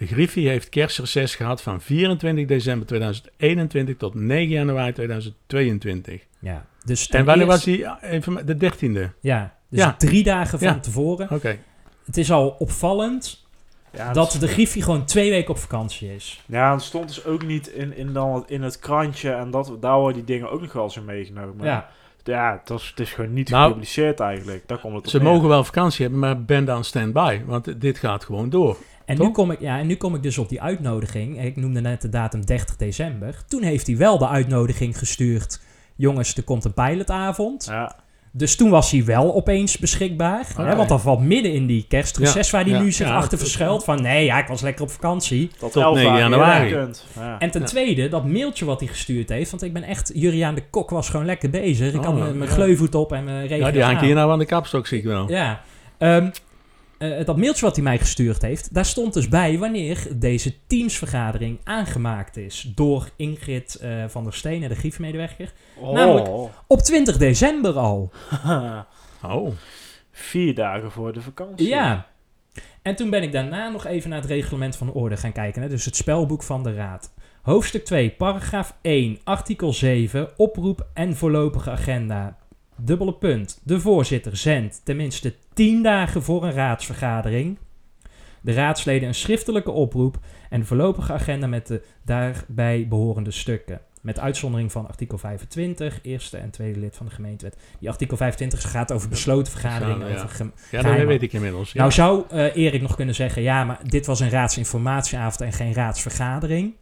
[0.01, 6.21] De Griffie heeft kerstreces gehad van 24 december 2021 tot 9 januari 2022.
[6.39, 7.87] Ja, dus En wanneer was die?
[8.03, 9.11] Even- De 13e.
[9.21, 9.95] Ja, dus Ja.
[9.99, 10.79] drie dagen van Ja.
[10.79, 11.31] tevoren.
[11.31, 11.59] Oké.
[12.07, 13.49] Het is al opvallend
[13.93, 16.43] Ja, dat de Griffie gewoon twee weken op vakantie is.
[16.47, 19.99] Ja, het stond dus ook niet in, in, dan, in het krantje en dat, daar
[19.99, 21.67] worden die dingen ook nog wel eens in meegenomen.
[21.67, 21.91] Ja,
[22.25, 24.63] Ja, het, was, het is gewoon niet Nou, gepubliceerd eigenlijk.
[24.69, 25.27] Daar komt het op Ze neer.
[25.27, 27.41] mogen wel vakantie hebben, maar ben dan stand-by.
[27.47, 28.77] Want dit gaat gewoon door.
[29.11, 29.27] En Toch?
[29.27, 31.43] nu, kom ik, ja, en nu kom ik dus op die uitnodiging.
[31.45, 33.35] Ik noemde net de datum 30 december.
[33.49, 35.61] Toen heeft hij wel de uitnodiging gestuurd.
[35.97, 37.65] Jongens, er komt een pilotavond.
[37.71, 37.97] Ja,
[38.33, 40.47] Dus toen was hij wel opeens beschikbaar.
[40.57, 43.39] Hè, want dat valt midden in die kerstreces waar hij ja, nu zich ja, achter
[43.39, 43.85] verschuilt.
[43.85, 45.51] Van nee, ja, ik was lekker op vakantie.
[45.59, 46.75] tot, Tot 11 9 dagen januari.
[47.39, 47.67] En ten Ja.
[47.67, 49.51] tweede, dat mailtje wat hij gestuurd heeft.
[49.51, 51.93] Want ik ben echt, Juriaan de Kok was gewoon lekker bezig.
[51.93, 52.57] Ik Oh, had mijn mijn ja.
[52.57, 55.05] gleuvoet op en mijn regen Ja, die hangt hier nou aan de kapstok, zie ik
[55.05, 55.29] wel.
[55.31, 55.61] Ja.
[55.99, 56.29] Ehm,
[57.01, 61.59] eh, dat mailtje wat hij mij gestuurd heeft, daar stond dus bij wanneer deze teamsvergadering
[61.65, 65.53] aangemaakt is door Ingrid eh, van der Steen, de griefmedewerker.
[65.77, 65.93] Oh.
[65.93, 68.11] namelijk- Op 20 december al.
[69.23, 69.51] Oh.
[70.13, 71.69] Vier dagen voor de vakantie.
[71.69, 72.07] Ja.
[72.83, 75.63] En toen ben ik daarna nog even naar het reglement van de orde gaan kijken.
[75.63, 75.69] Hè?
[75.69, 77.13] Dus het spelboek van de Raad.
[77.43, 82.37] Hoofdstuk 2, paragraaf 1, artikel 7, oproep en voorlopige agenda.
[82.77, 83.61] Dubbele punt.
[83.65, 87.59] De voorzitter zendt tenminste 10 dagen voor een raadsvergadering
[88.41, 90.19] de raadsleden een schriftelijke oproep
[90.51, 93.81] en de voorlopige agenda met de daarbij behorende stukken.
[94.01, 97.57] Met uitzondering van artikel 25, eerste en tweede lid van de gemeentewet.
[97.79, 100.07] Die artikel 25 gaat over besloten vergaderingen.
[100.09, 100.23] Ja, ja.
[100.23, 101.73] Over gem- Ja, dat weet ik inmiddels.
[101.73, 101.79] Ja.
[101.81, 105.73] nou zou eh, Erik nog kunnen zeggen, ja, maar dit was een raadsinformatieavond en geen
[105.75, 106.75] raadsvergadering.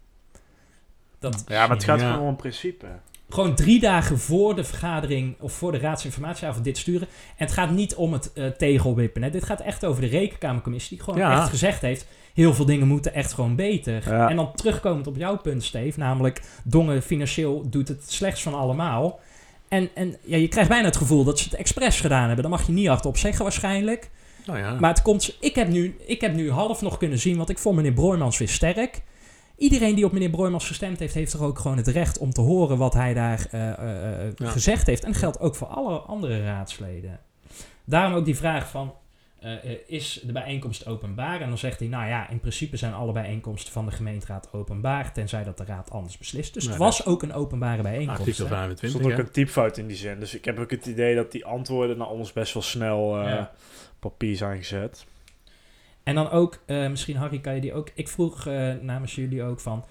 [1.19, 2.07] Dat, Ja, maar het gaat Ja.
[2.07, 2.87] gewoon om een principe.
[3.29, 7.09] Gewoon drie dagen voor de vergadering of voor de raadsinformatieavond dit sturen.
[7.11, 9.23] En het gaat niet om het eh, tegelwippen.
[9.23, 9.31] Hè.
[9.31, 11.41] Dit gaat echt over de rekenkamercommissie die gewoon Ja.
[11.41, 12.07] echt gezegd heeft...
[12.35, 14.03] heel veel dingen moeten echt gewoon beter.
[14.09, 14.29] Ja.
[14.29, 15.99] En dan terugkomend op jouw punt, Steve...
[15.99, 19.21] namelijk Dongen financieel doet het slechts van allemaal...
[19.69, 22.43] En, en ja, je krijgt bijna het gevoel dat ze het expres gedaan hebben.
[22.43, 24.11] Daar mag je niet hardop zeggen waarschijnlijk.
[24.47, 24.77] nou ja.
[24.81, 27.59] Maar het komt, ik, heb nu, ik heb nu half nog kunnen zien, want ik
[27.59, 29.03] vond meneer Broijmans weer sterk.
[29.59, 32.41] Iedereen die op meneer Broijmans gestemd heeft, heeft toch ook gewoon het recht om te
[32.41, 34.51] horen wat hij daar eh, eh, eh, Ja.
[34.51, 35.05] gezegd heeft.
[35.05, 37.21] En dat geldt ook voor alle andere raadsleden.
[37.85, 38.95] Daarom ook die vraag van,
[39.41, 41.41] eh, eh, is de bijeenkomst openbaar?
[41.41, 45.13] En dan zegt hij, nou ja, in principe zijn alle bijeenkomsten van de gemeenteraad openbaar,
[45.13, 46.55] tenzij dat de raad anders beslist.
[46.55, 48.21] Dus het was ook een openbare bijeenkomst.
[48.21, 48.51] Artikel hè.
[48.51, 49.01] Er 25.
[49.01, 50.21] stond ook een typfout in die zin.
[50.21, 53.25] Dus ik heb ook het idee dat die antwoorden naar ons best wel snel eh,
[53.29, 53.51] Ja.
[53.99, 55.07] papier zijn gezet.
[56.09, 57.91] En dan ook, eh, misschien Harry, kan je die ook...
[57.95, 59.85] Ik vroeg eh, namens jullie ook van...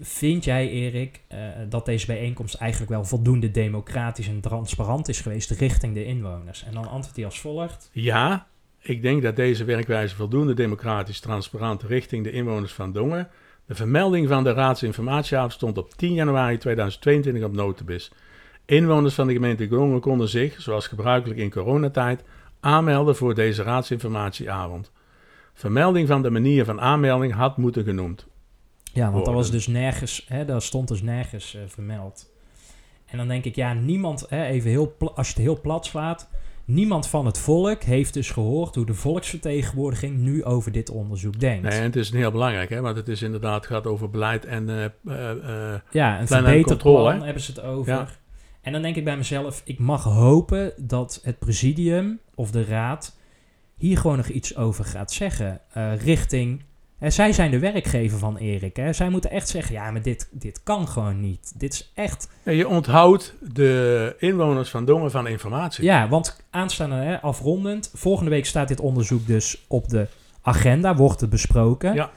[0.00, 5.50] Vind jij, Erik, eh, dat deze bijeenkomst eigenlijk wel voldoende democratisch en transparant is geweest
[5.50, 6.64] richting de inwoners?
[6.64, 7.90] En dan antwoordt hij als volgt.
[7.92, 8.46] Ja,
[8.78, 13.28] ik denk dat deze werkwijze voldoende democratisch transparant richting de inwoners van Dongen.
[13.66, 18.12] De vermelding van de raadsinformatieavond stond op 10 januari 2022 op Notibis.
[18.64, 22.24] Inwoners van de gemeente Dongen konden zich, zoals gebruikelijk in coronatijd,
[22.60, 24.90] aanmelden voor deze raadsinformatieavond.
[25.60, 28.26] Vermelding van de manier van aanmelding had moeten genoemd.
[28.92, 32.32] Ja, want dat was dus nergens, hè, dat stond dus nergens eh, vermeld.
[33.06, 36.30] En dan denk ik, ja, niemand, hè, even heel, als je het heel plat slaat,
[36.64, 41.62] niemand van het volk heeft dus gehoord hoe de volksvertegenwoordiging nu over dit onderzoek denkt.
[41.62, 44.68] Nee, en het is heel belangrijk, hè, want het is inderdaad gaat over beleid en
[44.68, 47.24] eh, eh, Ja, een verbeterd controle, plan hè?
[47.24, 47.92] hebben ze het over.
[47.92, 48.08] Ja.
[48.60, 53.18] En dan denk ik bij mezelf, ik mag hopen dat het presidium of de raad
[53.80, 55.60] hier gewoon nog iets over gaat zeggen.
[55.72, 56.62] eh, richting,
[56.98, 58.76] hè, zij zijn de werkgever van Erik.
[58.76, 58.92] Hè.
[58.92, 61.52] Zij moeten echt zeggen, ja, maar dit, dit kan gewoon niet.
[61.56, 62.28] Dit is echt...
[62.42, 65.84] ja, je onthoudt de inwoners van Dongen van informatie.
[65.84, 70.06] Ja, want aanstaande hè, afrondend, volgende week staat dit onderzoek dus op de
[70.42, 71.94] agenda, wordt het besproken.
[71.94, 72.10] Ja.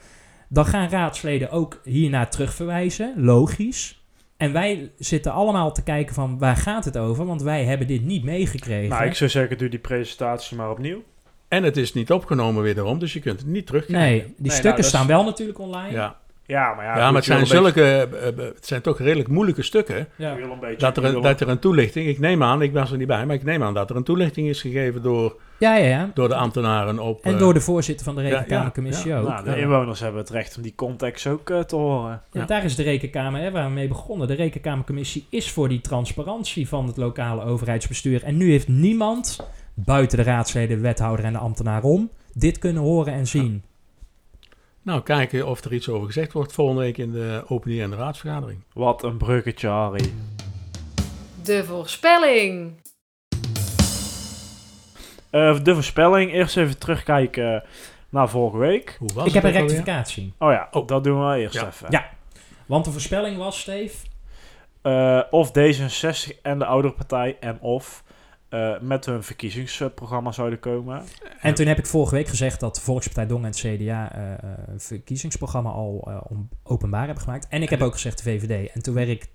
[0.49, 4.01] Dan gaan raadsleden ook hiernaar terugverwijzen, logisch.
[4.37, 8.03] En wij zitten allemaal te kijken van waar gaat het over, want wij hebben dit
[8.03, 8.89] niet meegekregen.
[8.89, 11.03] Nou, ik zou zeggen, doe die presentatie maar opnieuw.
[11.53, 14.05] En het is niet opgenomen wederom, dus je kunt het niet terugkijken.
[14.07, 15.91] nee, die nou, stukken is- staan wel natuurlijk online.
[15.91, 18.99] Ja, Ja, maar ja, ja, maar het zijn, beetje- zulke, eh, eh, het zijn toch
[18.99, 20.07] redelijk moeilijke stukken.
[20.15, 20.31] Ja.
[20.33, 22.73] je wil een beetje- Dat er, een, dat er een toelichting, ik neem aan, ik
[22.73, 25.35] was er niet bij, maar ik neem aan dat er een toelichting is gegeven door,
[25.57, 26.09] ja, ja, ja.
[26.13, 27.23] door de ambtenaren op...
[27.23, 29.27] En eh, door de voorzitter van de ja, Rekenkamercommissie ja, ook.
[29.27, 32.21] Nou, de inwoners hebben het recht om die context ook eh, te horen.
[32.31, 32.45] Ja, Ja.
[32.45, 34.27] daar is de Rekenkamer, hè, waar we mee begonnen.
[34.27, 38.23] De Rekenkamercommissie is voor die transparantie van het lokale overheidsbestuur.
[38.23, 42.81] En nu heeft niemand, buiten de raadsleden, de wethouder en de ambtenaar om, dit kunnen
[42.81, 43.63] horen en zien.
[44.81, 47.95] Nou, kijken of er iets over gezegd wordt volgende week in de opening en de
[47.95, 48.63] raadsvergadering.
[48.73, 50.13] Wat een bruggetje, Harry.
[51.43, 52.81] De voorspelling.
[55.29, 56.31] Eh, de voorspelling.
[56.33, 57.63] Eerst even terugkijken
[58.09, 58.95] naar vorige week.
[58.99, 59.61] Hoe was Ik heb een alweer?
[59.67, 60.33] rectificatie.
[60.39, 60.87] Oh ja, Oh.
[60.87, 61.67] dat doen we eerst Ja.
[61.67, 61.87] even.
[61.89, 62.09] Ja.
[62.65, 63.95] Want de voorspelling was, Steve...
[64.81, 68.03] Eh, of D66 en de oudere partij en of
[68.53, 71.03] eh, met hun verkiezingsprogramma zouden komen.
[71.41, 74.31] En toen heb ik vorige week gezegd dat de Volkspartij Dong en het CDA eh,
[74.33, 74.37] eh,
[74.67, 76.11] een verkiezingsprogramma al
[76.63, 77.47] openbaar hebben gemaakt.
[77.49, 78.71] En ik heb ook gezegd de VVD.
[78.73, 79.25] En toen werd ik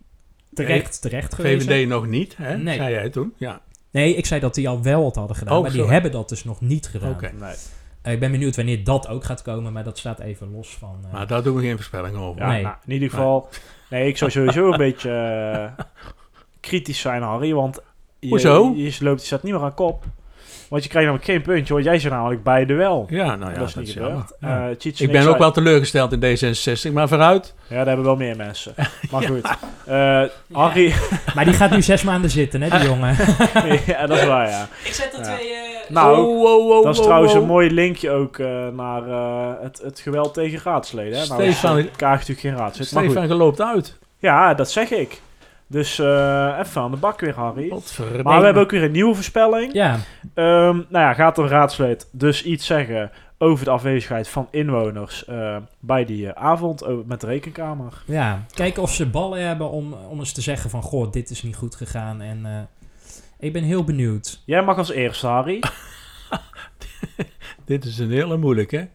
[0.54, 1.68] terecht, terecht gewezen.
[1.68, 2.56] VVD nog niet, hè?
[2.56, 2.76] Nee.
[2.76, 3.34] zei jij toen?
[3.36, 3.60] Ja,
[3.90, 6.28] Nee, ik zei dat die al wel wat hadden gedaan, Oh, maar die hebben dat
[6.28, 7.10] dus nog niet gedaan.
[7.10, 7.30] oké.
[7.40, 7.54] Nee.
[8.02, 10.98] Eh, ik ben benieuwd wanneer dat ook gaat komen, maar dat staat even los van...
[11.06, 12.40] eh, Maar daar doen we geen voorspelling over.
[12.42, 12.62] Ja, Nee.
[12.62, 13.48] nou, in ieder geval.
[13.90, 15.72] Nee, ik zou sowieso een beetje
[16.60, 17.52] kritisch zijn, Harry.
[17.52, 17.82] Want
[18.20, 18.72] je, Hoezo?
[18.76, 20.04] je, loopt, je staat niet meer aan kop.
[20.68, 23.06] Want je krijgt namelijk geen puntje, want jij zei namelijk beide wel.
[23.10, 24.32] Ja, nou ja, dat is niet gebeurd.
[24.40, 24.66] Ja.
[24.68, 27.54] Eh, Ik en ben ook wel teleurgesteld in D66, maar vooruit.
[27.68, 28.74] Ja, daar hebben wel meer mensen.
[29.10, 29.48] Maar goed.
[29.86, 30.94] Eh, Harry...
[31.34, 33.16] Maar die gaat nu zes maanden zitten, hè, die jongen.
[33.86, 34.68] ja, dat is waar, ja.
[34.84, 37.42] Ik zet er twee, eh, Nou, Oh, wow, wow, dat is trouwens wow.
[37.42, 41.18] een mooi linkje ook eh, naar eh, het, het geweld tegen raadsleden.
[41.20, 41.26] Hè?
[41.26, 42.86] Nou, is, Stefan- Kaag natuurlijk geen raadslid.
[42.86, 43.98] Stefan geloopt uit.
[44.18, 45.20] Ja, dat zeg ik.
[45.70, 47.68] Dus eh, even aan de bak weer, Harry.
[47.68, 48.22] Godverdomme.
[48.22, 49.72] Maar we hebben ook weer een nieuwe voorspelling.
[49.72, 49.96] Ja,
[50.34, 55.56] Ehm, nou ja, gaat een raadslid dus iets zeggen over de afwezigheid van inwoners eh,
[55.80, 58.02] bij die eh, avond met de rekenkamer?
[58.04, 58.44] ja.
[58.54, 60.82] Kijken of ze ballen hebben om, om eens te zeggen van...
[60.82, 62.46] Goh, dit is niet goed gegaan en...
[62.46, 62.52] eh,
[63.38, 64.42] ik ben heel benieuwd.
[64.44, 65.60] Jij mag als eerste, Harry.
[67.64, 68.88] Dit is een hele moeilijke.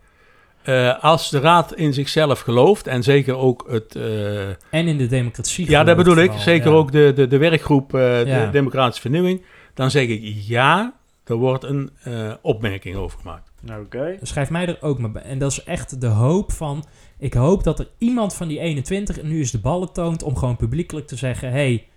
[0.63, 3.95] Eh, als de raad in zichzelf gelooft en zeker ook het...
[3.95, 4.55] eh, En
[4.87, 6.25] in de democratie ja, dat bedoel ik.
[6.25, 6.77] vooral, Zeker ja.
[6.77, 8.45] ook de, de, de werkgroep eh, Ja.
[8.45, 9.41] de Democratische Vernieuwing.
[9.73, 10.93] Dan zeg ik ja,
[11.23, 13.51] er wordt een eh, opmerking over gemaakt.
[13.81, 14.17] Oké.
[14.21, 15.21] Schrijf mij er ook maar bij.
[15.21, 16.83] En dat is echt de hoop van...
[17.19, 20.23] Ik hoop dat er iemand van die 21 en nu is de ballen toont...
[20.23, 21.51] om gewoon publiekelijk te zeggen...
[21.51, 21.87] hey,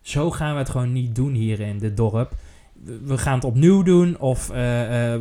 [0.00, 2.32] zo gaan we het gewoon niet doen hier in dit dorp.
[3.04, 4.18] We- gaan het opnieuw doen.
[4.18, 5.20] Of, eh, eh,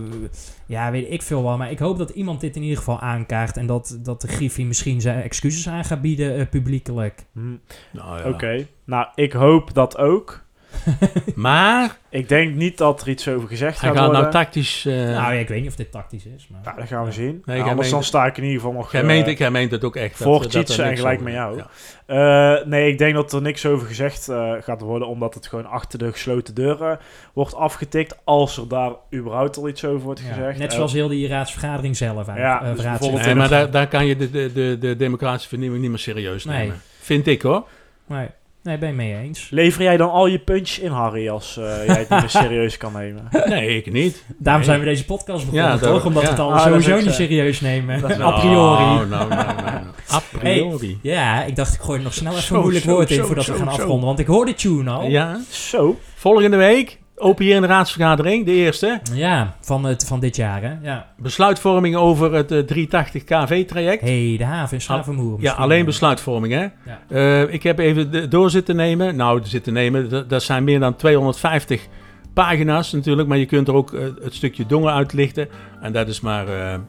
[0.65, 1.57] ja, weet ik veel wel.
[1.57, 3.57] Maar ik hoop dat iemand dit in ieder geval aankaart...
[3.57, 7.25] en dat, dat de Griffie misschien zijn excuses aan gaat bieden eh, publiekelijk.
[7.33, 7.55] Hm,
[7.91, 8.29] Nou, ja.
[8.29, 8.67] Oké.
[8.85, 10.43] Nou, ik hoop dat ook.
[11.35, 14.21] Maar Ik denk niet dat er iets over gezegd hij gaat gaat worden.
[14.21, 14.85] nou tactisch...
[14.85, 16.47] eh, nou ja, ik weet niet of dit tactisch is.
[16.51, 16.61] Maar...
[16.63, 17.25] Nou, dat gaan we zien.
[17.45, 18.91] Nee, Nou, anders meent dan sta ik in ieder geval nog...
[18.91, 20.17] jij, eh, meent, jij meent het ook echt.
[20.17, 21.57] dat- voor dat cheats zijn niks gelijk over- met jou.
[21.57, 21.69] ja.
[22.59, 25.65] Eh, nee, ik denk dat er niks over gezegd eh, gaat worden, omdat het gewoon
[25.65, 26.99] achter de gesloten deuren
[27.33, 30.57] wordt afgetikt, als er daar überhaupt al iets over wordt Ja, gezegd.
[30.57, 32.27] net Eh, zoals heel die raadsvergadering zelf.
[32.35, 35.81] Ja, Eh, dus Nee, maar daar, daar kan je de, de, de, de democratische vernieuwing
[35.81, 36.57] niet meer serieus Nee.
[36.57, 36.81] nemen.
[36.99, 37.63] Vind ik hoor.
[38.05, 38.27] Nee,
[38.63, 39.47] nee, ben je mee eens.
[39.49, 42.77] Lever jij dan al je puntjes in, Harry, als eh, jij het niet meer serieus
[42.77, 43.27] kan nemen?
[43.45, 44.23] Nee, ik niet.
[44.37, 44.71] Daarom Nee.
[44.71, 45.91] zijn we deze podcast begonnen, Ja, toch?
[45.93, 46.27] dat- Omdat ja.
[46.27, 47.11] we het al Ah, sowieso niet zo.
[47.11, 48.01] serieus nemen.
[48.01, 48.83] Dat A priori.
[48.83, 49.77] Nou, nou, nou, nou.
[50.13, 50.99] A priori.
[51.01, 53.15] Ja, ik dacht ik gooi er nog snel even Zo, een moeilijk zo, woord in
[53.15, 53.81] zo, voordat we gaan zo.
[53.81, 54.05] afronden.
[54.05, 55.07] Want ik hoor de tune al.
[55.07, 55.39] Ja.
[55.49, 55.99] Zo.
[56.15, 58.99] Volgende week, open hier in de raadsvergadering, de eerste.
[59.13, 60.73] Ja, van, het, van dit jaar, hè?
[60.81, 61.07] Ja.
[61.17, 64.01] Besluitvorming over het eh, 380 KV-traject.
[64.01, 65.41] hey, de haven in Schavenmoer.
[65.41, 66.61] Ja, alleen besluitvorming, hè?
[66.61, 66.99] Ja.
[67.09, 69.15] Eh, ik heb even door zitten nemen.
[69.15, 71.87] Nou, zitten nemen, dat, zijn meer dan 250
[72.33, 73.27] pagina's natuurlijk.
[73.27, 75.47] Maar je kunt er ook eh, het stukje dongen uitlichten.
[75.81, 76.79] En dat is maar, eh,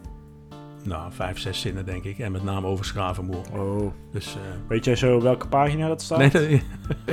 [0.84, 2.18] nou, vijf, zes zinnen, denk ik.
[2.18, 3.42] En met name over Schravenmoer.
[3.56, 3.92] Oh.
[4.12, 6.18] Dus, eh, Weet jij zo welke pagina dat staat?
[6.18, 6.42] nee, dat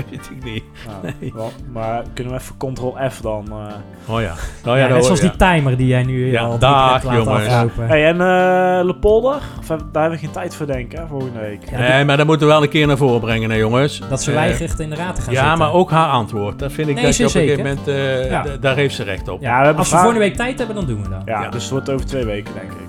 [0.09, 0.63] weet ik niet.
[0.87, 1.33] Nou, nee.
[1.35, 3.47] wel, maar kunnen we even Ctrl-F dan?
[3.49, 4.13] eh.
[4.15, 4.31] Oh ja.
[4.31, 7.47] Oh Ja, ja, net zoals die timer die jij nu Ja, al dag, laten jongens.
[7.47, 7.87] aflopen.
[7.87, 9.39] Hey, en eh Lepolder?
[9.59, 11.69] Of heb- daar hebben we geen tijd voor, denk ik, hè, volgende week.
[11.69, 14.01] Ja, Nee, maar dat moeten we wel een keer naar voren brengen, hè, jongens.
[14.09, 15.57] Dat ze Eh, weigert in de raad te gaan Ja, zitten.
[15.59, 16.59] maar ook haar antwoord.
[16.59, 17.87] Dat vind ik Nee, dat je op een gegeven moment...
[17.87, 19.41] eh, Daar heeft ze recht op.
[19.41, 21.21] Ja, we hebben Als we vragen- volgende week tijd hebben, dan doen we dat.
[21.25, 21.49] Ja, Ja.
[21.49, 22.88] dus het wordt over twee weken, denk ik.